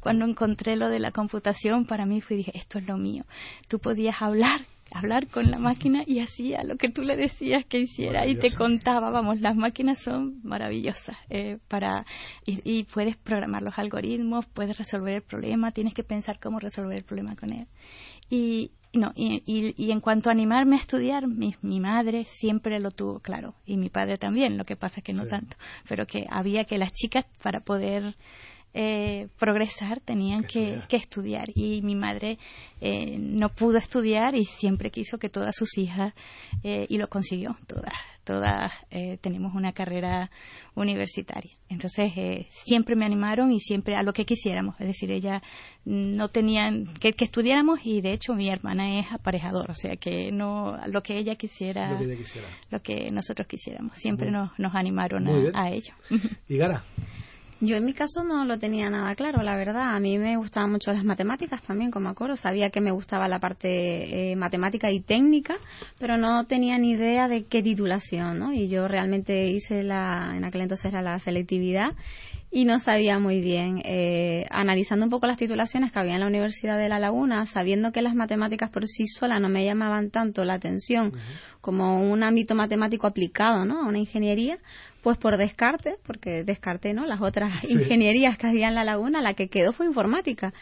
Cuando 0.00 0.24
encontré 0.24 0.76
lo 0.76 0.88
de 0.88 0.98
la 0.98 1.10
computación, 1.10 1.84
para 1.86 2.06
mí 2.06 2.20
fui 2.20 2.36
dije, 2.36 2.52
esto 2.54 2.78
es 2.78 2.86
lo 2.86 2.96
mío. 2.96 3.24
Tú 3.68 3.78
podías 3.78 4.20
hablar 4.20 4.60
hablar 4.92 5.26
con 5.28 5.50
la 5.50 5.58
máquina 5.58 6.02
y 6.06 6.20
hacía 6.20 6.62
lo 6.64 6.76
que 6.76 6.88
tú 6.88 7.02
le 7.02 7.16
decías 7.16 7.64
que 7.66 7.78
hiciera 7.78 8.26
y 8.26 8.36
te 8.36 8.52
contaba, 8.52 9.10
vamos, 9.10 9.40
las 9.40 9.56
máquinas 9.56 9.98
son 10.00 10.40
maravillosas 10.42 11.16
eh, 11.30 11.58
para 11.68 12.04
y, 12.46 12.60
y, 12.64 12.84
puedes 12.84 13.16
programar 13.16 13.62
los 13.62 13.78
algoritmos, 13.78 14.46
puedes 14.46 14.78
resolver 14.78 15.14
el 15.14 15.22
problema, 15.22 15.72
tienes 15.72 15.94
que 15.94 16.04
pensar 16.04 16.38
cómo 16.38 16.58
resolver 16.58 16.96
el 16.98 17.04
problema 17.04 17.34
con 17.36 17.52
él. 17.52 17.66
Y 18.30 18.70
no, 18.92 19.12
y, 19.16 19.42
y, 19.46 19.74
y 19.76 19.90
en 19.90 20.00
cuanto 20.00 20.28
a 20.28 20.32
animarme 20.32 20.76
a 20.76 20.80
estudiar, 20.80 21.26
mi, 21.26 21.56
mi, 21.62 21.80
madre 21.80 22.24
siempre 22.24 22.78
lo 22.78 22.90
tuvo 22.92 23.18
claro 23.18 23.54
y 23.66 23.76
mi 23.76 23.90
padre 23.90 24.16
también, 24.16 24.56
lo 24.56 24.64
que 24.64 24.76
pasa 24.76 25.00
es 25.00 25.04
que 25.04 25.12
no 25.12 25.24
Sí. 25.24 25.30
tanto, 25.30 25.56
pero 25.88 26.06
que 26.06 26.26
había 26.30 26.64
que 26.64 26.78
las 26.78 26.92
chicas 26.92 27.24
para 27.42 27.60
poder 27.60 28.14
eh, 28.74 29.28
progresar 29.38 30.00
tenían 30.00 30.42
que, 30.44 30.60
Estudiar. 30.74 30.88
que 30.88 30.96
estudiar. 30.96 31.44
Y 31.54 31.80
mi 31.82 31.94
madre 31.94 32.38
eh, 32.80 33.16
no 33.18 33.48
pudo 33.48 33.78
estudiar 33.78 34.34
y 34.34 34.44
siempre 34.44 34.90
quiso 34.90 35.18
que 35.18 35.28
todas 35.28 35.54
sus 35.56 35.78
hijas 35.78 36.12
eh, 36.62 36.86
y 36.88 36.98
lo 36.98 37.08
consiguió. 37.08 37.56
Todas 37.66 37.92
todas 38.24 38.72
eh, 38.90 39.18
tenemos 39.20 39.54
una 39.54 39.72
carrera 39.74 40.30
universitaria. 40.74 41.52
Entonces 41.68 42.10
eh, 42.16 42.46
siempre 42.48 42.96
me 42.96 43.04
animaron 43.04 43.52
y 43.52 43.58
siempre 43.58 43.96
a 43.96 44.02
lo 44.02 44.14
que 44.14 44.24
quisiéramos. 44.24 44.76
Es 44.80 44.86
decir 44.86 45.10
ella 45.10 45.42
no 45.84 46.28
tenían 46.28 46.86
que, 46.94 47.12
que 47.12 47.26
estudiáramos 47.26 47.80
y 47.84 48.00
de 48.00 48.12
hecho 48.12 48.32
mi 48.34 48.48
hermana 48.48 48.98
es 48.98 49.12
aparejador 49.12 49.70
o 49.70 49.74
sea 49.74 49.96
que 49.96 50.32
no 50.32 50.78
lo 50.86 51.02
que 51.02 51.18
ella 51.18 51.34
quisiera 51.34 51.92
Lo 51.92 51.98
que 51.98 52.04
ella 52.06 52.16
quisiera. 52.16 52.48
lo 52.70 52.80
que 52.80 53.06
nosotros 53.12 53.46
quisiéramos. 53.46 53.98
Siempre 53.98 54.30
nos, 54.30 54.58
nos 54.58 54.74
animaron 54.74 55.28
a, 55.54 55.62
a 55.64 55.70
ello. 55.70 55.92
Y 56.48 56.56
Gara, 56.56 56.82
Yo 57.60 57.76
en 57.76 57.84
mi 57.84 57.94
caso 57.94 58.24
no 58.24 58.44
lo 58.44 58.58
tenía 58.58 58.90
nada 58.90 59.14
claro, 59.14 59.42
la 59.42 59.56
verdad. 59.56 59.94
A 59.94 60.00
mí 60.00 60.18
me 60.18 60.36
gustaban 60.36 60.70
mucho 60.70 60.92
las 60.92 61.04
matemáticas 61.04 61.62
también, 61.62 61.90
como 61.90 62.08
acuerdo. 62.08 62.36
Sabía 62.36 62.70
que 62.70 62.80
me 62.80 62.90
gustaba 62.90 63.28
la 63.28 63.38
parte 63.38 64.32
eh, 64.32 64.36
matemática 64.36 64.90
y 64.90 65.00
técnica, 65.00 65.56
pero 65.98 66.16
no 66.16 66.44
tenía 66.46 66.78
ni 66.78 66.92
idea 66.92 67.28
de 67.28 67.44
qué 67.44 67.62
titulación, 67.62 68.38
¿no? 68.38 68.52
Y 68.52 68.68
yo 68.68 68.88
realmente 68.88 69.46
hice 69.46 69.82
la, 69.82 70.34
en 70.36 70.44
aquel 70.44 70.62
entonces 70.62 70.92
era 70.92 71.02
la 71.02 71.18
selectividad 71.18 71.92
y 72.56 72.64
no 72.66 72.78
sabía 72.78 73.18
muy 73.18 73.40
bien. 73.40 73.82
Eh, 73.84 74.46
analizando 74.48 75.04
un 75.06 75.10
poco 75.10 75.26
las 75.26 75.38
titulaciones 75.38 75.90
que 75.90 75.98
había 75.98 76.14
en 76.14 76.20
la 76.20 76.28
Universidad 76.28 76.78
de 76.78 76.88
La 76.88 77.00
Laguna, 77.00 77.46
sabiendo 77.46 77.90
que 77.90 78.00
las 78.00 78.14
matemáticas 78.14 78.70
por 78.70 78.86
sí 78.86 79.08
solas 79.08 79.40
no 79.40 79.48
me 79.48 79.64
llamaban 79.64 80.10
tanto 80.10 80.44
la 80.44 80.54
atención 80.54 81.12
como 81.60 82.08
un 82.08 82.22
ámbito 82.22 82.54
matemático 82.54 83.08
aplicado, 83.08 83.64
¿no? 83.64 83.80
A 83.82 83.88
una 83.88 83.98
ingeniería, 83.98 84.58
pues 85.02 85.18
por 85.18 85.36
descarte, 85.36 85.96
porque 86.06 86.44
descarté, 86.44 86.94
¿no? 86.94 87.06
Las 87.06 87.20
otras 87.22 87.60
Sí. 87.62 87.74
ingenierías 87.74 88.38
que 88.38 88.46
había 88.46 88.68
en 88.68 88.76
La 88.76 88.84
Laguna, 88.84 89.20
la 89.20 89.34
que 89.34 89.48
quedó 89.48 89.72
fue 89.72 89.86
informática. 89.86 90.54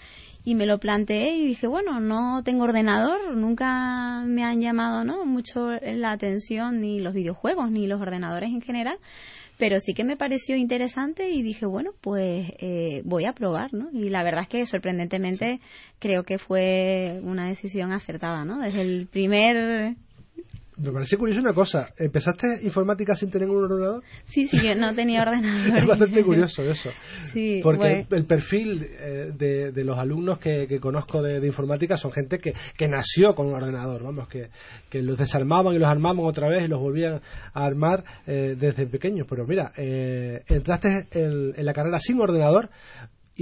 Y 0.45 0.55
me 0.55 0.65
lo 0.65 0.79
planteé 0.79 1.37
y 1.37 1.47
dije, 1.47 1.67
bueno, 1.67 2.01
no 2.01 2.43
tengo 2.43 2.65
ordenador, 2.65 3.37
nunca 3.37 4.23
me 4.25 4.43
han 4.43 4.63
llamado, 4.63 5.05
¿no? 5.05 5.27
Mucho 5.27 5.73
la 5.83 6.13
atención 6.13 6.81
ni 6.81 7.01
los 7.01 7.13
videojuegos 7.13 7.71
ni 7.71 7.87
los 7.87 8.01
ordenadores 8.01 8.49
en 8.51 8.63
general 8.63 8.97
pero 9.63 9.79
sí 9.79 9.95
que 9.95 10.03
me 10.03 10.17
pareció 10.17 10.57
interesante 10.57 11.31
y 11.31 11.41
dije, 11.41 11.67
bueno, 11.67 11.93
pues 12.01 12.53
eh, 12.59 13.01
voy 13.05 13.27
a 13.27 13.33
probar, 13.33 13.73
¿no? 13.73 13.91
Y 13.93 14.09
la 14.09 14.25
verdad 14.25 14.43
es 14.43 14.49
que 14.49 14.67
sorprendentemente 14.67 15.61
creo 16.01 16.25
que 16.25 16.39
fue 16.39 17.21
una 17.23 17.47
decisión 17.47 17.93
acertada, 17.93 18.45
¿no? 18.45 18.59
Desde 18.59 18.81
el 18.81 19.07
primer... 19.07 19.95
me 20.83 20.93
parece 20.93 21.17
curioso 21.17 21.41
una 21.41 21.55
cosa. 21.55 21.89
¿Empezaste 21.97 22.59
informática 22.63 23.15
sin 23.15 23.31
tener 23.31 23.49
un 23.49 23.65
ordenador? 23.65 24.03
Sí, 24.25 24.47
sí, 24.47 24.59
yo 24.67 24.75
no 24.75 24.95
tenía 24.95 25.23
ordenador. 25.27 25.79
Es 25.79 25.87
bastante 25.87 26.23
curioso 26.25 26.63
eso. 26.63 26.91
Sí, 27.33 27.61
Porque 27.63 27.79
bueno. 27.79 28.07
el, 28.11 28.17
el 28.19 28.27
perfil 28.27 28.87
eh, 28.99 29.33
de, 29.37 29.73
de 29.73 29.85
los 29.85 29.99
alumnos 29.99 30.39
que, 30.39 30.67
que 30.67 30.81
conozco 30.81 31.23
de, 31.23 31.41
de 31.41 31.47
informática 31.47 31.97
son 31.97 32.13
gente 32.13 32.39
que, 32.39 32.53
que 32.77 32.89
nació 32.89 33.35
con 33.35 33.47
un 33.47 33.55
ordenador, 33.55 34.03
vamos, 34.03 34.29
que, 34.29 34.49
que 34.91 35.03
los 35.03 35.19
desarmaban 35.19 35.75
y 35.75 35.79
los 35.79 35.89
armaban 35.89 36.25
otra 36.25 36.49
vez 36.49 36.65
y 36.65 36.69
los 36.69 36.81
volvían 36.81 37.21
a 37.55 37.65
armar 37.65 38.05
eh, 38.27 38.57
desde 38.59 38.87
pequeños. 38.87 39.27
Pero 39.29 39.47
mira, 39.47 39.73
eh, 39.77 40.43
entraste 40.49 41.07
en, 41.13 41.53
en 41.57 41.65
la 41.65 41.73
carrera 41.73 41.99
sin 42.01 42.21
ordenador 42.21 42.71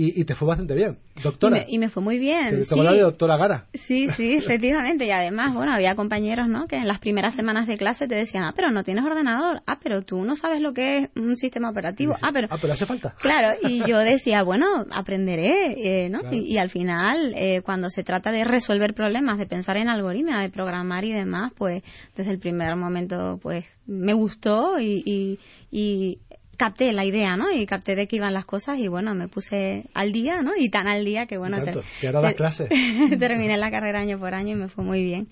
y, 0.00 0.18
y 0.18 0.24
te 0.24 0.34
fue 0.34 0.48
bastante 0.48 0.74
bien. 0.74 0.96
Y 1.18 1.22
Doctora, 1.22 1.58
me, 1.58 1.64
y 1.68 1.78
me 1.78 1.90
fue 1.90 2.02
muy 2.02 2.18
bien. 2.18 2.48
te 2.48 2.64
sí. 2.64 2.80
de 2.80 3.00
doctora 3.00 3.36
Gara. 3.36 3.66
Sí, 3.74 4.08
sí, 4.08 4.32
efectivamente. 4.38 5.04
Y 5.04 5.10
además, 5.10 5.54
bueno, 5.54 5.74
había 5.74 5.94
compañeros, 5.94 6.48
¿no? 6.48 6.66
Que 6.66 6.76
en 6.76 6.88
las 6.88 7.00
primeras 7.00 7.34
semanas 7.34 7.66
de 7.66 7.76
clase 7.76 8.08
te 8.08 8.14
decían, 8.14 8.44
ah, 8.44 8.54
pero 8.56 8.70
no 8.70 8.82
tienes 8.82 9.04
ordenador. 9.04 9.60
Ah, 9.66 9.78
pero 9.82 10.00
tú 10.00 10.24
no 10.24 10.36
sabes 10.36 10.62
lo 10.62 10.72
que 10.72 10.98
es 10.98 11.10
un 11.16 11.36
sistema 11.36 11.68
operativo. 11.68 12.14
Ah, 12.22 12.30
pero... 12.32 12.48
Ah, 12.50 12.56
pero 12.58 12.72
hace 12.72 12.86
falta. 12.86 13.14
Claro, 13.20 13.58
y 13.62 13.82
yo 13.86 13.98
decía, 13.98 14.42
bueno, 14.42 14.86
aprenderé, 14.90 15.74
eh, 15.76 16.08
¿no? 16.08 16.20
Claro. 16.20 16.34
Y, 16.34 16.54
y 16.54 16.56
al 16.56 16.70
final, 16.70 17.34
eh, 17.36 17.60
cuando 17.62 17.90
se 17.90 18.02
trata 18.02 18.30
de 18.30 18.44
resolver 18.44 18.94
problemas, 18.94 19.36
de 19.38 19.44
pensar 19.44 19.76
en 19.76 19.90
algoritmos, 19.90 20.40
de 20.40 20.48
programar 20.48 21.04
y 21.04 21.12
demás, 21.12 21.52
pues 21.54 21.82
desde 22.16 22.30
el 22.30 22.38
primer 22.38 22.74
momento, 22.76 23.38
pues 23.42 23.66
me 23.86 24.14
gustó 24.14 24.78
y, 24.80 25.02
y, 25.04 25.38
y 25.70 26.18
capté 26.60 26.92
la 26.92 27.06
idea, 27.06 27.38
¿no? 27.38 27.50
Y 27.50 27.64
capté 27.64 27.96
de 27.96 28.06
qué 28.06 28.16
iban 28.16 28.34
las 28.34 28.44
cosas 28.44 28.78
y 28.78 28.86
bueno, 28.86 29.14
me 29.14 29.28
puse 29.28 29.86
al 29.94 30.12
día, 30.12 30.42
¿no? 30.42 30.50
Y 30.58 30.68
tan 30.68 30.86
al 30.88 31.06
día 31.06 31.24
que 31.24 31.38
bueno, 31.38 31.56
Y 31.56 31.64
ter- 31.64 31.80
que 32.02 32.06
ahora 32.08 32.20
das 32.20 32.34
clases. 32.34 32.68
terminé 33.18 33.56
la 33.56 33.70
carrera 33.70 34.00
año 34.00 34.18
por 34.18 34.34
año 34.34 34.50
y 34.52 34.56
me 34.56 34.68
fue 34.68 34.84
muy 34.84 35.02
bien. 35.02 35.26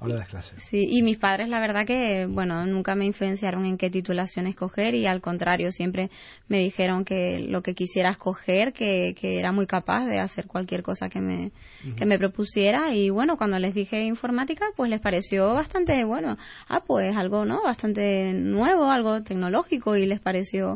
Ahora 0.00 0.14
das 0.14 0.28
clases. 0.28 0.62
Sí, 0.62 0.86
y 0.88 1.02
mis 1.02 1.18
padres, 1.18 1.50
la 1.50 1.60
verdad 1.60 1.84
que, 1.84 2.24
bueno, 2.24 2.64
nunca 2.64 2.94
me 2.94 3.04
influenciaron 3.04 3.66
en 3.66 3.76
qué 3.76 3.90
titulación 3.90 4.46
escoger 4.46 4.94
y 4.94 5.06
al 5.06 5.20
contrario, 5.20 5.70
siempre 5.70 6.08
me 6.48 6.60
dijeron 6.60 7.04
que 7.04 7.40
lo 7.40 7.60
que 7.60 7.74
quisiera 7.74 8.08
escoger, 8.12 8.72
que, 8.72 9.14
que 9.20 9.38
era 9.38 9.52
muy 9.52 9.66
capaz 9.66 10.06
de 10.06 10.18
hacer 10.18 10.46
cualquier 10.46 10.82
cosa 10.82 11.10
que 11.10 11.20
me, 11.20 11.52
que 11.98 12.06
me 12.06 12.16
propusiera 12.18 12.94
y 12.94 13.10
bueno, 13.10 13.36
cuando 13.36 13.58
les 13.58 13.74
dije 13.74 14.02
informática, 14.04 14.64
pues 14.76 14.88
les 14.88 15.00
pareció 15.00 15.52
bastante, 15.52 16.04
bueno, 16.04 16.38
ah, 16.70 16.80
pues 16.86 17.14
algo, 17.14 17.44
¿no? 17.44 17.62
Bastante 17.62 18.32
nuevo, 18.32 18.90
algo 18.90 19.22
tecnológico 19.22 19.94
y 19.96 20.06
les 20.06 20.20
pareció 20.20 20.69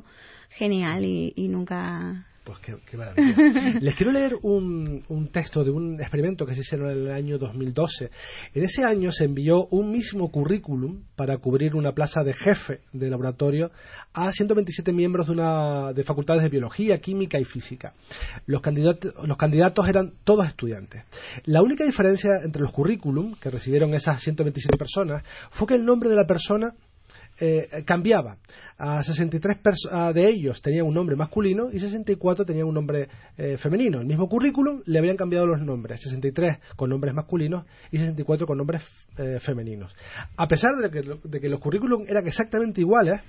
genial 0.51 1.05
y, 1.05 1.33
y 1.37 1.49
nunca... 1.49 2.27
Pues 2.45 2.59
qué, 2.59 2.77
qué 2.85 2.99
maravilla. 2.99 3.79
Les 3.81 3.95
quiero 3.95 4.13
leer 4.13 4.35
un, 4.43 5.03
un 5.09 5.29
texto 5.29 5.65
de 5.65 5.71
un 5.71 5.99
experimento 5.99 6.45
que 6.45 6.55
se 6.55 6.61
hizo 6.61 6.77
en 6.77 6.85
el 6.85 7.11
año 7.11 7.39
2012. 7.39 8.11
En 8.53 8.63
ese 8.63 8.85
año 8.85 9.13
se 9.13 9.25
envió 9.25 9.67
un 9.71 9.91
mismo 9.91 10.31
currículum 10.31 11.05
para 11.17 11.39
cubrir 11.39 11.75
una 11.75 11.93
plaza 11.93 12.23
de 12.23 12.35
jefe 12.35 12.81
de 12.93 13.09
laboratorio 13.09 13.71
a 14.13 14.31
127 14.31 14.93
miembros 14.93 15.29
de, 15.29 15.33
una, 15.33 15.95
de 15.95 16.05
facultades 16.05 16.43
de 16.43 16.51
biología, 16.51 16.99
química 16.99 17.41
y 17.41 17.45
física. 17.47 17.95
Los 18.45 18.61
candidatos, 18.61 19.15
los 19.27 19.39
candidatos 19.39 19.89
eran 19.89 20.13
todos 20.25 20.47
estudiantes. 20.47 21.05
La 21.47 21.63
única 21.63 21.85
diferencia 21.85 22.33
entre 22.45 22.61
los 22.61 22.73
currículum 22.73 23.37
que 23.37 23.49
recibieron 23.49 23.95
esas 23.95 24.21
127 24.21 24.77
personas 24.77 25.25
fue 25.49 25.67
que 25.67 25.77
el 25.77 25.85
nombre 25.87 26.11
de 26.11 26.17
la 26.17 26.27
persona 26.27 26.75
eh, 27.41 27.83
cambiaba. 27.85 28.37
A 28.79 29.03
63 29.03 29.59
de 30.15 30.29
ellos 30.29 30.63
tenían 30.63 30.87
un 30.87 30.95
nombre 30.95 31.17
masculino 31.17 31.71
y 31.73 31.79
64 31.79 32.45
tenían 32.45 32.67
un 32.67 32.75
nombre 32.75 33.09
eh, 33.37 33.57
femenino. 33.57 34.01
El 34.01 34.07
mismo 34.07 34.29
currículum 34.29 34.83
le 34.87 34.99
habían 34.99 35.17
cambiado 35.17 35.47
los 35.47 35.61
nombres, 35.61 36.01
63 36.03 36.59
con 36.77 36.91
nombres 36.91 37.15
masculinos 37.15 37.67
y 37.91 37.99
64 37.99 38.47
con 38.47 38.59
nombres 38.59 38.83
eh, 39.19 39.39
femeninos. 39.41 39.95
A 40.37 40.47
pesar 40.47 40.77
de 40.77 40.91
que, 40.91 41.03
de 41.25 41.41
que 41.41 41.49
los 41.49 41.61
currículum 41.61 42.05
eran 42.09 42.27
exactamente 42.27 42.81
iguales, 42.81 43.21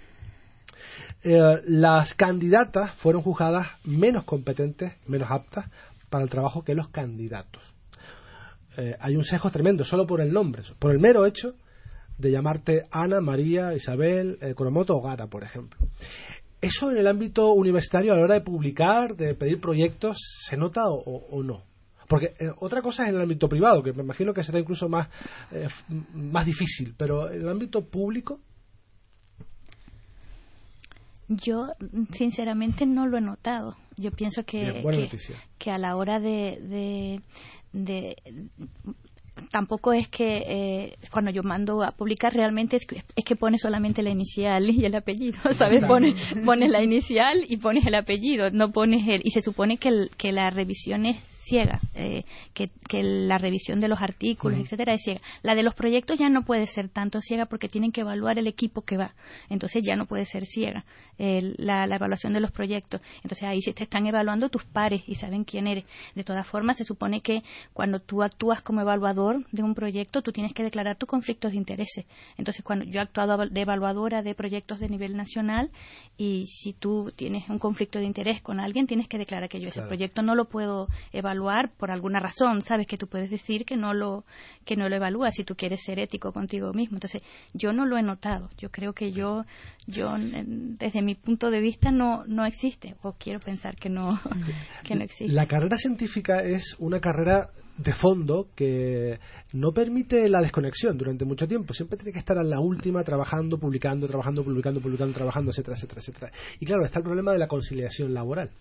las 1.24 2.14
candidatas 2.14 2.92
fueron 2.92 3.24
juzgadas 3.24 3.68
menos 3.84 4.26
competentes, 4.26 4.94
menos 5.08 5.30
aptas 5.32 5.66
para 6.10 6.24
el 6.24 6.30
trabajo 6.30 6.64
que 6.64 6.76
los 6.76 6.90
candidatos. 6.90 7.64
hay 9.00 9.16
un 9.16 9.24
sesgo 9.24 9.50
tremendo 9.50 9.84
solo 9.84 10.06
por 10.06 10.22
el 10.22 10.32
nombre, 10.32 10.62
por 10.78 10.92
el 10.92 11.00
mero 11.00 11.26
hecho 11.26 11.56
de 12.18 12.32
llamarte 12.32 12.84
Ana, 12.92 13.22
María, 13.22 13.74
Isabel, 13.74 14.38
eh, 14.42 14.54
o 14.58 15.02
Gara, 15.02 15.28
por 15.28 15.44
ejemplo. 15.44 15.80
¿Eso 16.62 16.92
en 16.92 16.98
el 16.98 17.08
ámbito 17.08 17.54
universitario 17.54 18.14
a 18.14 18.16
la 18.16 18.24
hora 18.24 18.34
de 18.36 18.42
publicar, 18.42 19.16
de 19.16 19.36
pedir 19.36 19.60
proyectos, 19.60 20.18
se 20.42 20.58
nota 20.58 20.84
o, 20.88 21.44
no? 21.44 21.64
Porque 22.08 22.34
eh, 22.40 22.50
otra 22.60 22.82
cosa 22.82 23.04
es 23.04 23.10
en 23.10 23.16
el 23.16 23.22
ámbito 23.22 23.50
privado, 23.50 23.84
que 23.84 23.94
me 23.94 24.04
imagino 24.04 24.34
que 24.34 24.44
será 24.44 24.60
incluso 24.60 24.88
más, 24.88 25.10
eh, 25.52 25.68
más 26.14 26.46
difícil, 26.46 26.94
pero 26.98 27.32
en 27.32 27.42
el 27.42 27.50
ámbito 27.50 27.86
público. 27.86 28.40
Yo, 31.28 31.68
sinceramente, 32.12 32.86
no 32.86 33.08
lo 33.08 33.18
he 33.18 33.22
notado. 33.22 33.76
Yo 33.98 34.12
pienso 34.12 34.44
que, 34.44 34.84
que, 35.58 35.72
a 35.72 35.80
la 35.80 35.96
hora 35.96 36.20
de, 36.20 37.22
de 37.74 38.16
tampoco 39.52 39.94
es 39.94 40.08
que 40.08 40.38
eh, 40.38 40.96
cuando 41.12 41.32
yo 41.32 41.44
mando 41.44 41.84
a 41.84 41.92
publicar 41.92 42.34
realmente 42.34 42.78
es, 42.78 42.86
que 42.86 43.36
pone 43.36 43.58
solamente 43.58 44.02
la 44.02 44.10
inicial 44.10 44.70
y 44.70 44.86
el 44.86 44.96
apellido, 44.96 45.38
¿sabes? 45.52 45.84
Pones, 45.86 46.16
pones 46.46 46.70
la 46.70 46.84
inicial 46.84 47.46
y 47.48 47.58
pones 47.58 47.86
el 47.86 47.96
apellido, 47.96 48.50
no 48.52 48.72
pones 48.72 49.08
el... 49.08 49.22
Y 49.24 49.32
se 49.32 49.42
supone 49.42 49.78
que, 49.78 49.90
el, 49.90 50.10
que 50.18 50.32
la 50.32 50.50
revisión 50.50 51.06
es 51.06 51.18
ciega, 51.46 51.80
eh, 51.94 52.26
que, 52.54 52.70
la 53.04 53.38
revisión 53.38 53.80
de 53.80 53.88
los 53.88 54.02
artículos, 54.02 54.60
etcétera, 54.60 54.94
es 54.94 55.04
ciega. 55.04 55.22
La 55.44 55.54
de 55.54 55.64
los 55.64 55.76
proyectos 55.76 56.18
ya 56.18 56.30
no 56.30 56.44
puede 56.44 56.66
ser 56.66 56.90
tanto 56.90 57.22
ciega 57.22 57.46
porque 57.46 57.68
tienen 57.68 57.92
que 57.92 58.02
evaluar 58.02 58.40
el 58.40 58.48
equipo 58.48 58.82
que 58.82 58.98
va. 58.98 59.14
Entonces 59.50 59.84
ya 59.86 59.96
no 59.96 60.06
puede 60.06 60.26
ser 60.26 60.46
ciega 60.46 60.86
la, 61.18 61.86
evaluación 61.86 62.34
de 62.34 62.40
los 62.40 62.52
proyectos. 62.52 63.02
Entonces 63.18 63.44
ahí 63.44 63.62
sí 63.62 63.74
te 63.74 63.84
están 63.84 64.06
evaluando 64.08 64.50
tus 64.50 64.66
pares 64.66 65.04
y 65.08 65.16
saben 65.16 65.44
quién 65.44 65.68
eres. 65.68 65.86
De 66.16 66.24
todas 66.24 66.48
formas, 66.48 66.78
se 66.78 66.84
supone 66.84 67.22
que 67.22 67.44
cuando 67.74 68.00
tú 68.00 68.24
actúas 68.24 68.62
como 68.62 68.82
evaluador 68.82 69.46
de 69.52 69.64
un 69.64 69.76
proyecto, 69.76 70.22
tú 70.22 70.32
tienes 70.32 70.54
que 70.54 70.64
declarar 70.64 70.98
tus 70.98 71.08
conflictos 71.08 71.52
de 71.52 71.58
intereses. 71.58 72.06
Entonces, 72.38 72.64
cuando 72.64 72.86
yo 72.86 73.00
he 73.00 73.04
actuado 73.04 73.38
de 73.38 73.62
evaluadora 73.62 74.24
de 74.24 74.36
proyectos 74.36 74.80
de 74.80 74.90
nivel 74.90 75.16
nacional 75.16 75.70
y 76.18 76.46
si 76.48 76.74
tú 76.74 77.12
tienes 77.16 77.48
un 77.50 77.60
conflicto 77.60 78.00
de 78.00 78.06
interés 78.06 78.42
con 78.42 78.60
alguien, 78.60 78.88
tienes 78.88 79.08
que 79.08 79.18
declarar 79.18 79.50
que 79.50 79.60
yo 79.60 79.70
ese 79.70 79.82
proyecto 79.82 80.22
no 80.22 80.36
lo 80.36 80.46
puedo 80.46 80.88
evaluar 81.12 81.35
evaluar 81.36 81.70
por 81.78 81.92
alguna 81.92 82.20
razón, 82.20 82.62
sabes 82.62 82.88
que 82.88 82.98
tú 82.98 83.08
puedes 83.08 83.30
decir 83.30 83.66
que 83.66 83.76
no 83.76 83.94
lo 83.94 84.24
que 84.64 84.76
no 84.76 84.90
lo 84.90 84.96
evalúas 84.96 85.36
si 85.36 85.44
tú 85.44 85.56
quieres 85.56 85.84
ser 85.84 86.00
ético 86.00 86.32
contigo 86.32 86.74
mismo. 86.74 86.96
Entonces, 86.96 87.22
yo 87.54 87.74
no 87.74 87.86
lo 87.86 87.98
he 87.98 88.02
notado. 88.02 88.50
Yo 88.58 88.70
creo 88.70 88.94
que 88.94 89.12
yo 89.12 89.46
yo 89.86 90.16
desde 90.18 91.02
mi 91.02 91.16
punto 91.16 91.52
de 91.52 91.62
vista 91.62 91.92
no 91.92 92.24
no 92.26 92.46
existe 92.46 92.96
o 93.02 93.14
quiero 93.14 93.40
pensar 93.40 93.76
que 93.76 93.90
no 93.90 94.20
que 94.84 94.96
no 94.96 95.04
existe. 95.04 95.34
La 95.34 95.48
carrera 95.48 95.78
científica 95.78 96.42
es 96.42 96.76
una 96.80 97.00
carrera 97.00 97.50
de 97.78 97.94
fondo 97.94 98.48
que 98.56 99.20
no 99.54 99.72
permite 99.74 100.30
la 100.30 100.42
desconexión 100.42 100.98
durante 100.98 101.26
mucho 101.26 101.48
tiempo. 101.48 101.74
Siempre 101.74 101.98
tiene 101.98 102.14
que 102.14 102.20
estar 102.20 102.38
a 102.38 102.44
la 102.44 102.60
última 102.60 103.04
trabajando, 103.04 103.58
publicando, 103.58 104.08
trabajando, 104.08 104.44
publicando, 104.44 104.80
publicando, 104.80 105.14
trabajando, 105.14 105.52
etcétera, 105.52 105.76
etcétera, 105.76 106.02
etcétera. 106.02 106.32
Y 106.60 106.66
claro, 106.66 106.86
está 106.86 107.00
el 107.00 107.06
problema 107.06 107.34
de 107.34 107.40
la 107.40 107.48
conciliación 107.48 108.14
laboral. 108.14 108.52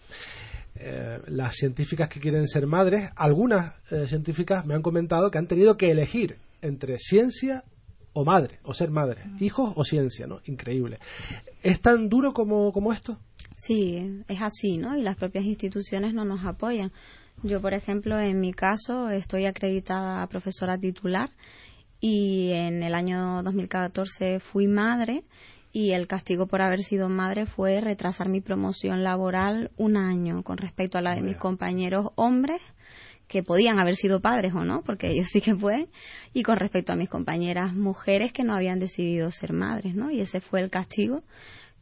Eh, 0.76 1.20
las 1.28 1.54
científicas 1.54 2.08
que 2.08 2.18
quieren 2.18 2.48
ser 2.48 2.66
madres, 2.66 3.10
algunas 3.14 3.74
eh, 3.92 4.08
científicas 4.08 4.66
me 4.66 4.74
han 4.74 4.82
comentado 4.82 5.30
que 5.30 5.38
han 5.38 5.46
tenido 5.46 5.76
que 5.76 5.90
elegir 5.90 6.38
entre 6.62 6.98
ciencia 6.98 7.62
o 8.12 8.24
madre, 8.24 8.58
o 8.64 8.74
ser 8.74 8.90
madre, 8.90 9.22
hijos 9.40 9.72
o 9.76 9.84
ciencia, 9.84 10.26
¿no? 10.26 10.40
Increíble. 10.46 10.98
¿Es 11.62 11.80
tan 11.80 12.08
duro 12.08 12.32
como, 12.32 12.72
como 12.72 12.92
esto? 12.92 13.18
Sí, 13.56 14.22
es 14.28 14.40
así, 14.40 14.78
¿no? 14.78 14.96
Y 14.96 15.02
las 15.02 15.16
propias 15.16 15.44
instituciones 15.44 16.14
no 16.14 16.24
nos 16.24 16.44
apoyan. 16.44 16.92
Yo, 17.42 17.60
por 17.60 17.74
ejemplo, 17.74 18.18
en 18.18 18.40
mi 18.40 18.52
caso, 18.52 19.10
estoy 19.10 19.46
acreditada 19.46 20.26
profesora 20.28 20.78
titular 20.78 21.30
y 22.00 22.52
en 22.52 22.82
el 22.82 22.94
año 22.94 23.42
2014 23.42 24.40
fui 24.40 24.66
madre 24.66 25.24
y 25.72 25.90
el 25.90 26.06
castigo 26.06 26.46
por 26.46 26.62
haber 26.62 26.80
sido 26.80 27.08
madre 27.08 27.46
fue 27.46 27.80
retrasar 27.80 28.28
mi 28.28 28.40
promoción 28.40 29.02
laboral 29.02 29.72
un 29.76 29.96
año 29.96 30.42
con 30.42 30.56
respecto 30.56 30.98
a 30.98 31.02
la 31.02 31.14
de 31.14 31.22
mis 31.22 31.36
compañeros 31.36 32.10
hombres 32.14 32.62
que 33.26 33.42
podían 33.42 33.78
haber 33.78 33.96
sido 33.96 34.20
padres 34.20 34.52
o 34.54 34.64
no, 34.64 34.82
porque 34.82 35.10
ellos 35.10 35.28
sí 35.32 35.40
que 35.40 35.54
pueden, 35.54 35.88
y 36.32 36.42
con 36.42 36.56
respecto 36.58 36.92
a 36.92 36.96
mis 36.96 37.08
compañeras 37.08 37.74
mujeres 37.74 38.32
que 38.32 38.44
no 38.44 38.54
habían 38.54 38.78
decidido 38.78 39.30
ser 39.30 39.52
madres, 39.52 39.94
¿no? 39.94 40.10
Y 40.10 40.20
ese 40.20 40.40
fue 40.40 40.60
el 40.60 40.70
castigo 40.70 41.22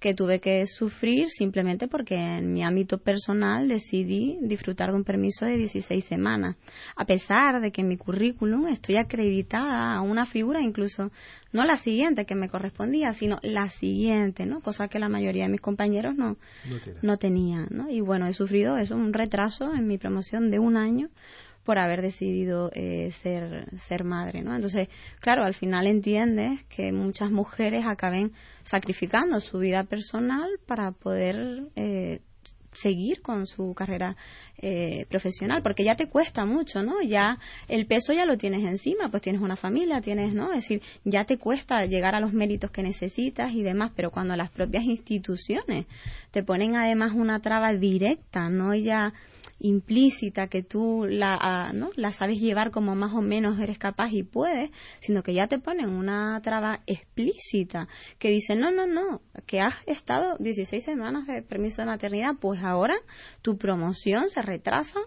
que 0.03 0.15
tuve 0.15 0.41
que 0.41 0.67
sufrir 0.67 1.31
simplemente 1.31 1.87
porque 1.87 2.17
en 2.17 2.53
mi 2.53 2.65
ámbito 2.65 2.99
personal 2.99 3.69
decidí 3.69 4.37
disfrutar 4.43 4.91
de 4.91 4.97
un 4.97 5.05
permiso 5.05 5.47
de 5.47 5.57
16 5.57 6.05
semanas, 6.05 6.57
a 6.97 7.05
pesar 7.05 7.61
de 7.61 7.71
que 7.71 7.83
en 7.83 7.88
mi 7.88 7.97
currículum 7.97 8.67
estoy 8.67 8.97
acreditada 8.97 9.95
a 9.95 10.01
una 10.01 10.27
figura 10.27 10.61
incluso 10.61 11.12
no 11.53 11.65
la 11.65 11.77
siguiente 11.77 12.27
que 12.27 12.35
me 12.35 12.49
correspondía, 12.49 13.12
sino 13.12 13.38
la 13.43 13.69
siguiente, 13.69 14.45
¿no? 14.45 14.61
Cosa 14.61 14.88
que 14.88 14.99
la 14.99 15.09
mayoría 15.09 15.45
de 15.45 15.51
mis 15.51 15.61
compañeros 15.61 16.17
no, 16.17 16.37
no, 17.01 17.17
tenían, 17.17 17.69
¿no? 17.71 17.88
Y 17.88 18.01
bueno, 18.01 18.27
he 18.27 18.35
sufrido 18.35 18.79
eso, 18.79 18.97
un 18.97 19.12
retraso 19.12 19.73
en 19.73 19.87
mi 19.87 19.99
promoción 19.99 20.51
de 20.51 20.59
un 20.59 20.77
año 20.77 21.11
por 21.64 21.79
haber 21.79 22.03
decidido 22.03 22.70
eh, 22.75 23.11
ser, 23.12 23.66
ser 23.79 24.05
madre, 24.05 24.42
¿no? 24.42 24.55
Entonces, 24.55 24.88
claro, 25.20 25.44
al 25.44 25.55
final 25.55 25.87
entiendes 25.87 26.64
que 26.64 26.92
muchas 26.92 27.31
mujeres 27.31 27.85
acaben 27.87 28.33
sacrificando 28.62 29.40
su 29.40 29.59
vida 29.59 29.85
personal 29.85 30.48
para 30.66 30.92
poder 30.92 31.68
eh, 31.77 32.20
seguir 32.72 33.20
con 33.20 33.46
su 33.46 33.75
carrera 33.75 34.16
eh, 34.59 35.07
profesional, 35.09 35.62
porque 35.62 35.85
ya 35.85 35.94
te 35.94 36.09
cuesta 36.09 36.44
mucho, 36.44 36.83
¿no? 36.83 37.03
Ya 37.03 37.38
el 37.68 37.87
peso 37.87 38.12
ya 38.12 38.25
lo 38.25 38.37
tienes 38.37 38.64
encima, 38.64 39.11
pues 39.11 39.22
tienes 39.22 39.42
una 39.42 39.57
familia, 39.57 40.01
tienes, 40.01 40.35
¿no? 40.35 40.53
Es 40.53 40.62
decir, 40.62 40.83
ya 41.05 41.25
te 41.25 41.38
cuesta 41.38 41.85
llegar 41.85 42.14
a 42.14 42.20
los 42.20 42.33
méritos 42.33 42.70
que 42.70 42.83
necesitas 42.83 43.53
y 43.53 43.62
demás, 43.62 43.92
pero 43.94 44.11
cuando 44.11 44.35
las 44.37 44.51
propias 44.51 44.85
instituciones 44.85 45.87
te 46.31 46.42
ponen 46.42 46.77
además 46.77 47.12
una 47.14 47.40
traba 47.40 47.72
directa, 47.75 48.48
¿no? 48.48 48.75
Ya 48.75 49.12
implícita 49.62 50.48
que 50.48 50.62
tú 50.62 51.07
la, 51.09 51.38
ah, 51.40 51.72
¿no? 51.72 51.90
la 51.96 52.11
sabes 52.11 52.40
llevar 52.40 52.70
como 52.70 52.94
más 52.94 53.14
o 53.14 53.22
menos 53.22 53.59
eres 53.61 53.79
capaz 53.79 54.12
y 54.12 54.25
puedes, 54.25 54.70
sino 54.98 55.22
que 55.22 55.35
ya 55.35 55.46
te 55.46 55.59
ponen 55.59 55.88
una 55.88 56.40
traba 56.42 56.81
explícita 56.87 57.88
que 58.18 58.29
dice, 58.29 58.57
no, 58.57 58.70
no, 58.70 58.87
no, 58.87 59.22
que 59.46 59.61
has 59.61 59.87
estado 59.87 60.37
16 60.38 60.85
semanas 60.85 61.27
de 61.27 61.42
permiso 61.42 61.83
de 61.83 61.87
maternidad, 61.87 62.35
pues 62.40 62.62
ahora 62.62 62.96
tu 63.40 63.57
promoción 63.57 64.29
se 64.29 64.42
retrasa 64.42 64.98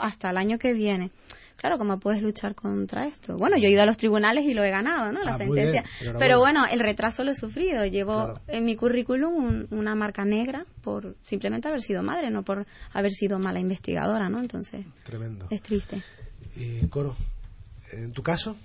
hasta 0.00 0.30
el 0.30 0.38
año 0.38 0.58
que 0.58 0.72
viene 0.72 1.10
claro, 1.56 1.78
¿cómo 1.78 1.98
puedes 1.98 2.22
luchar 2.22 2.54
contra 2.54 3.06
esto? 3.06 3.36
Bueno, 3.36 3.56
yo 3.58 3.68
he 3.68 3.72
ido 3.72 3.82
a 3.82 3.86
los 3.86 3.96
tribunales 3.96 4.44
y 4.44 4.54
lo 4.54 4.62
he 4.62 4.70
ganado, 4.70 5.12
¿no? 5.12 5.22
La 5.22 5.34
ah, 5.34 5.38
sentencia. 5.38 5.84
pero 6.18 6.38
bueno, 6.38 6.64
el 6.70 6.80
retraso 6.80 7.24
lo 7.24 7.32
he 7.32 7.34
sufrido. 7.34 7.84
Llevo 7.84 8.34
en 8.46 8.64
mi 8.64 8.76
currículum 8.76 9.66
una 9.70 9.94
marca 9.94 10.24
negra 10.24 10.64
por 10.82 11.16
simplemente 11.22 11.68
haber 11.68 11.80
sido 11.80 12.02
madre, 12.02 12.30
no 12.30 12.42
por 12.42 12.66
haber 12.92 13.12
sido 13.12 13.38
mala 13.38 13.60
investigadora, 13.60 14.28
¿no? 14.28 14.40
Entonces, 14.40 14.86
Tremendo. 15.04 15.46
es 15.50 15.62
triste. 15.62 16.02
Y 16.56 16.86
Coro, 16.88 17.14
¿en 17.92 18.12
tu 18.12 18.22
caso? 18.22 18.56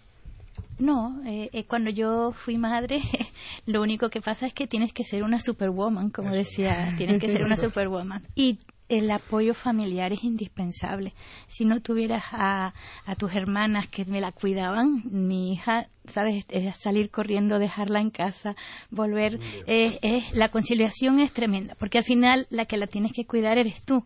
No, 0.80 1.22
eh, 1.28 1.50
eh, 1.54 1.64
cuando 1.66 1.92
yo 1.92 2.32
fui 2.32 2.58
madre, 2.58 3.02
lo 3.68 3.82
único 3.82 4.10
que 4.10 4.20
pasa 4.20 4.48
es 4.48 4.54
que 4.54 4.66
tienes 4.66 4.94
que 4.94 5.04
ser 5.04 5.24
una 5.24 5.38
superwoman, 5.38 6.10
como 6.10 6.32
decía, 6.32 6.96
tienes 6.98 7.22
que 7.22 7.28
ser 7.28 7.44
una 7.44 7.56
superwoman. 7.58 8.24
Y 8.36 8.60
el 8.92 9.10
apoyo 9.10 9.54
familiar 9.54 10.12
es 10.12 10.24
indispensable. 10.24 11.14
Si 11.48 11.64
no 11.64 11.80
tuvieras 11.82 12.26
a, 12.34 12.74
tus 13.18 13.34
hermanas 13.34 13.88
que 13.88 14.04
me 14.04 14.20
la 14.20 14.32
cuidaban, 14.32 15.02
mi 15.10 15.54
hija, 15.54 15.88
sabes, 16.06 16.46
salir 16.78 17.10
corriendo, 17.10 17.58
dejarla 17.58 18.02
en 18.02 18.10
casa, 18.10 18.56
volver, 18.90 19.40
eh, 19.66 20.24
la 20.34 20.50
conciliación 20.50 21.20
es 21.20 21.32
tremenda, 21.32 21.76
porque 21.80 22.00
al 22.00 22.04
final 22.04 22.48
la 22.50 22.66
que 22.66 22.76
la 22.76 22.88
tienes 22.88 23.14
que 23.14 23.26
cuidar 23.26 23.58
eres 23.58 23.82
tú. 23.84 24.06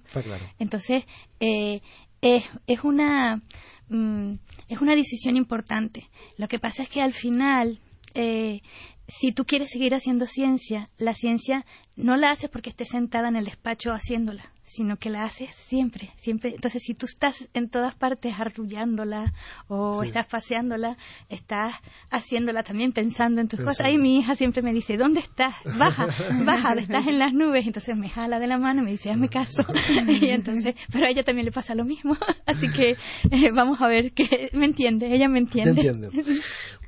Entonces, 0.59 1.03
eh, 1.39 1.81
es, 2.21 2.43
es 2.67 2.83
una 2.83 3.41
mm, 3.89 4.33
es 4.69 4.81
una 4.81 4.95
decisión 4.95 5.35
importante. 5.35 6.07
Lo 6.37 6.47
que 6.47 6.59
pasa 6.59 6.83
es 6.83 6.89
que 6.89 7.01
al 7.01 7.13
final 7.13 7.79
eh, 8.13 8.61
si 9.07 9.31
tú 9.31 9.45
quieres 9.45 9.71
seguir 9.71 9.93
haciendo 9.93 10.25
ciencia, 10.25 10.89
la 10.97 11.13
ciencia 11.13 11.65
no 11.95 12.17
la 12.17 12.31
haces 12.31 12.49
porque 12.49 12.69
estés 12.69 12.89
sentada 12.89 13.29
en 13.29 13.35
el 13.37 13.45
despacho 13.45 13.91
haciéndola, 13.91 14.51
sino 14.63 14.97
que 14.97 15.09
la 15.09 15.23
haces 15.23 15.55
siempre, 15.55 16.09
siempre. 16.17 16.51
Entonces, 16.55 16.83
si 16.83 16.93
tú 16.93 17.05
estás 17.05 17.47
en 17.53 17.69
todas 17.69 17.95
partes 17.95 18.33
arrullándola 18.37 19.31
o 19.67 20.03
estás 20.03 20.27
paseándola, 20.27 20.97
estás 21.29 21.75
haciéndola 22.09 22.63
también 22.63 22.91
pensando 22.91 23.39
en 23.39 23.47
tus 23.47 23.61
cosas. 23.61 23.87
Y 23.91 23.97
mi 23.97 24.17
hija 24.17 24.33
siempre 24.33 24.61
me 24.61 24.73
dice, 24.73 24.97
¿dónde 24.97 25.21
estás? 25.21 25.55
Baja, 25.77 26.07
baja, 26.45 26.73
estás 26.73 27.07
en 27.07 27.19
las 27.19 27.33
nubes. 27.33 27.65
Entonces 27.65 27.97
me 27.97 28.09
jala 28.09 28.39
de 28.39 28.47
la 28.47 28.57
mano 28.57 28.81
y 28.81 28.85
me 28.85 28.91
dice, 28.91 29.11
hazme 29.11 29.29
caso. 29.29 29.63
y 30.21 30.29
entonces, 30.29 30.75
pero 30.91 31.05
a 31.05 31.09
ella 31.09 31.23
también 31.23 31.45
le 31.45 31.51
pasa 31.51 31.75
lo 31.75 31.85
mismo. 31.85 32.17
Así 32.45 32.67
que 32.71 32.91
eh, 32.91 33.51
vamos 33.53 33.79
a 33.81 33.87
ver 33.87 34.11
que 34.11 34.49
me 34.53 34.65
entiende, 34.65 35.13
ella 35.15 35.29
me 35.29 35.39
entiende. 35.39 35.91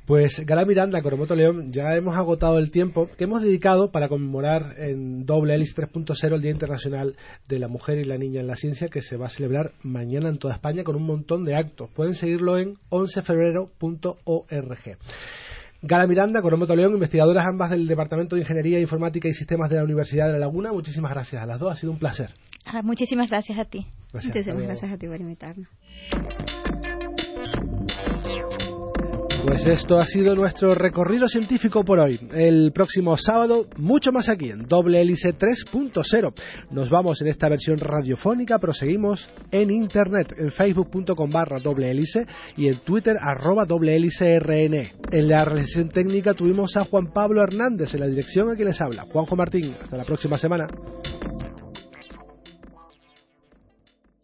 Pues 0.08 0.44
Gala 0.46 0.64
Miranda, 0.64 1.02
Coromoto 1.02 1.34
León, 1.34 1.70
ya 1.70 1.94
hemos 1.94 2.16
agotado 2.16 2.58
el 2.58 2.70
tiempo 2.70 3.08
que 3.18 3.24
hemos 3.24 3.42
dedicado 3.42 3.92
para 3.92 4.08
conmemorar 4.08 4.72
en 4.78 5.26
doble 5.26 5.54
hélice 5.54 5.82
3.0 5.82 6.34
el 6.34 6.40
Día 6.40 6.50
Internacional 6.50 7.14
de 7.46 7.58
la 7.58 7.68
Mujer 7.68 7.98
y 7.98 8.04
la 8.04 8.16
Niña 8.16 8.40
en 8.40 8.46
la 8.46 8.56
Ciencia 8.56 8.88
que 8.88 9.02
se 9.02 9.18
va 9.18 9.26
a 9.26 9.28
celebrar 9.28 9.72
mañana 9.82 10.30
en 10.30 10.38
toda 10.38 10.54
España 10.54 10.82
con 10.82 10.96
un 10.96 11.02
montón 11.02 11.44
de 11.44 11.56
actos. 11.56 11.90
Pueden 11.90 12.14
seguirlo 12.14 12.56
en 12.56 12.76
11febrero.org. 12.88 14.96
Gala 15.82 16.06
Miranda, 16.06 16.40
Coromoto 16.40 16.74
León, 16.74 16.94
investigadoras 16.94 17.46
ambas 17.46 17.68
del 17.68 17.86
Departamento 17.86 18.34
de 18.34 18.40
Ingeniería 18.40 18.80
Informática 18.80 19.28
y 19.28 19.34
Sistemas 19.34 19.68
de 19.68 19.76
la 19.76 19.84
Universidad 19.84 20.28
de 20.28 20.32
La 20.32 20.38
Laguna. 20.38 20.72
Muchísimas 20.72 21.12
gracias 21.12 21.42
a 21.42 21.44
las 21.44 21.60
dos, 21.60 21.70
ha 21.70 21.76
sido 21.76 21.92
un 21.92 21.98
placer. 21.98 22.30
Ah, 22.64 22.80
muchísimas 22.82 23.28
gracias 23.28 23.58
a 23.58 23.66
ti. 23.66 23.86
muchísimas 24.14 24.62
gracias 24.62 24.90
a 24.90 24.96
ti 24.96 25.06
por 25.06 25.20
invitarnos. 25.20 25.68
Pues 29.46 29.66
esto 29.66 29.98
ha 29.98 30.04
sido 30.04 30.34
nuestro 30.34 30.74
recorrido 30.74 31.28
científico 31.28 31.84
por 31.84 32.00
hoy. 32.00 32.18
El 32.32 32.72
próximo 32.72 33.16
sábado, 33.16 33.66
mucho 33.76 34.12
más 34.12 34.28
aquí 34.28 34.50
en 34.50 34.66
Doble 34.66 35.00
Hélice 35.00 35.32
3.0. 35.32 36.34
Nos 36.70 36.90
vamos 36.90 37.22
en 37.22 37.28
esta 37.28 37.48
versión 37.48 37.78
radiofónica, 37.78 38.58
pero 38.58 38.72
seguimos 38.72 39.28
en 39.50 39.70
internet, 39.70 40.34
en 40.36 40.50
facebook.com 40.50 41.30
barra 41.30 41.58
doble 41.60 41.90
hélice 41.90 42.26
y 42.56 42.68
en 42.68 42.80
twitter 42.80 43.16
arroba 43.20 43.64
doble 43.64 43.96
rn. 43.96 44.74
En 45.12 45.28
la 45.28 45.44
realización 45.44 45.88
técnica 45.88 46.34
tuvimos 46.34 46.76
a 46.76 46.84
Juan 46.84 47.12
Pablo 47.12 47.42
Hernández, 47.42 47.94
en 47.94 48.00
la 48.00 48.06
dirección 48.06 48.50
a 48.50 48.54
quien 48.54 48.68
les 48.68 48.80
habla, 48.80 49.06
Juanjo 49.10 49.36
Martín. 49.36 49.70
Hasta 49.70 49.96
la 49.96 50.04
próxima 50.04 50.36
semana. 50.36 50.66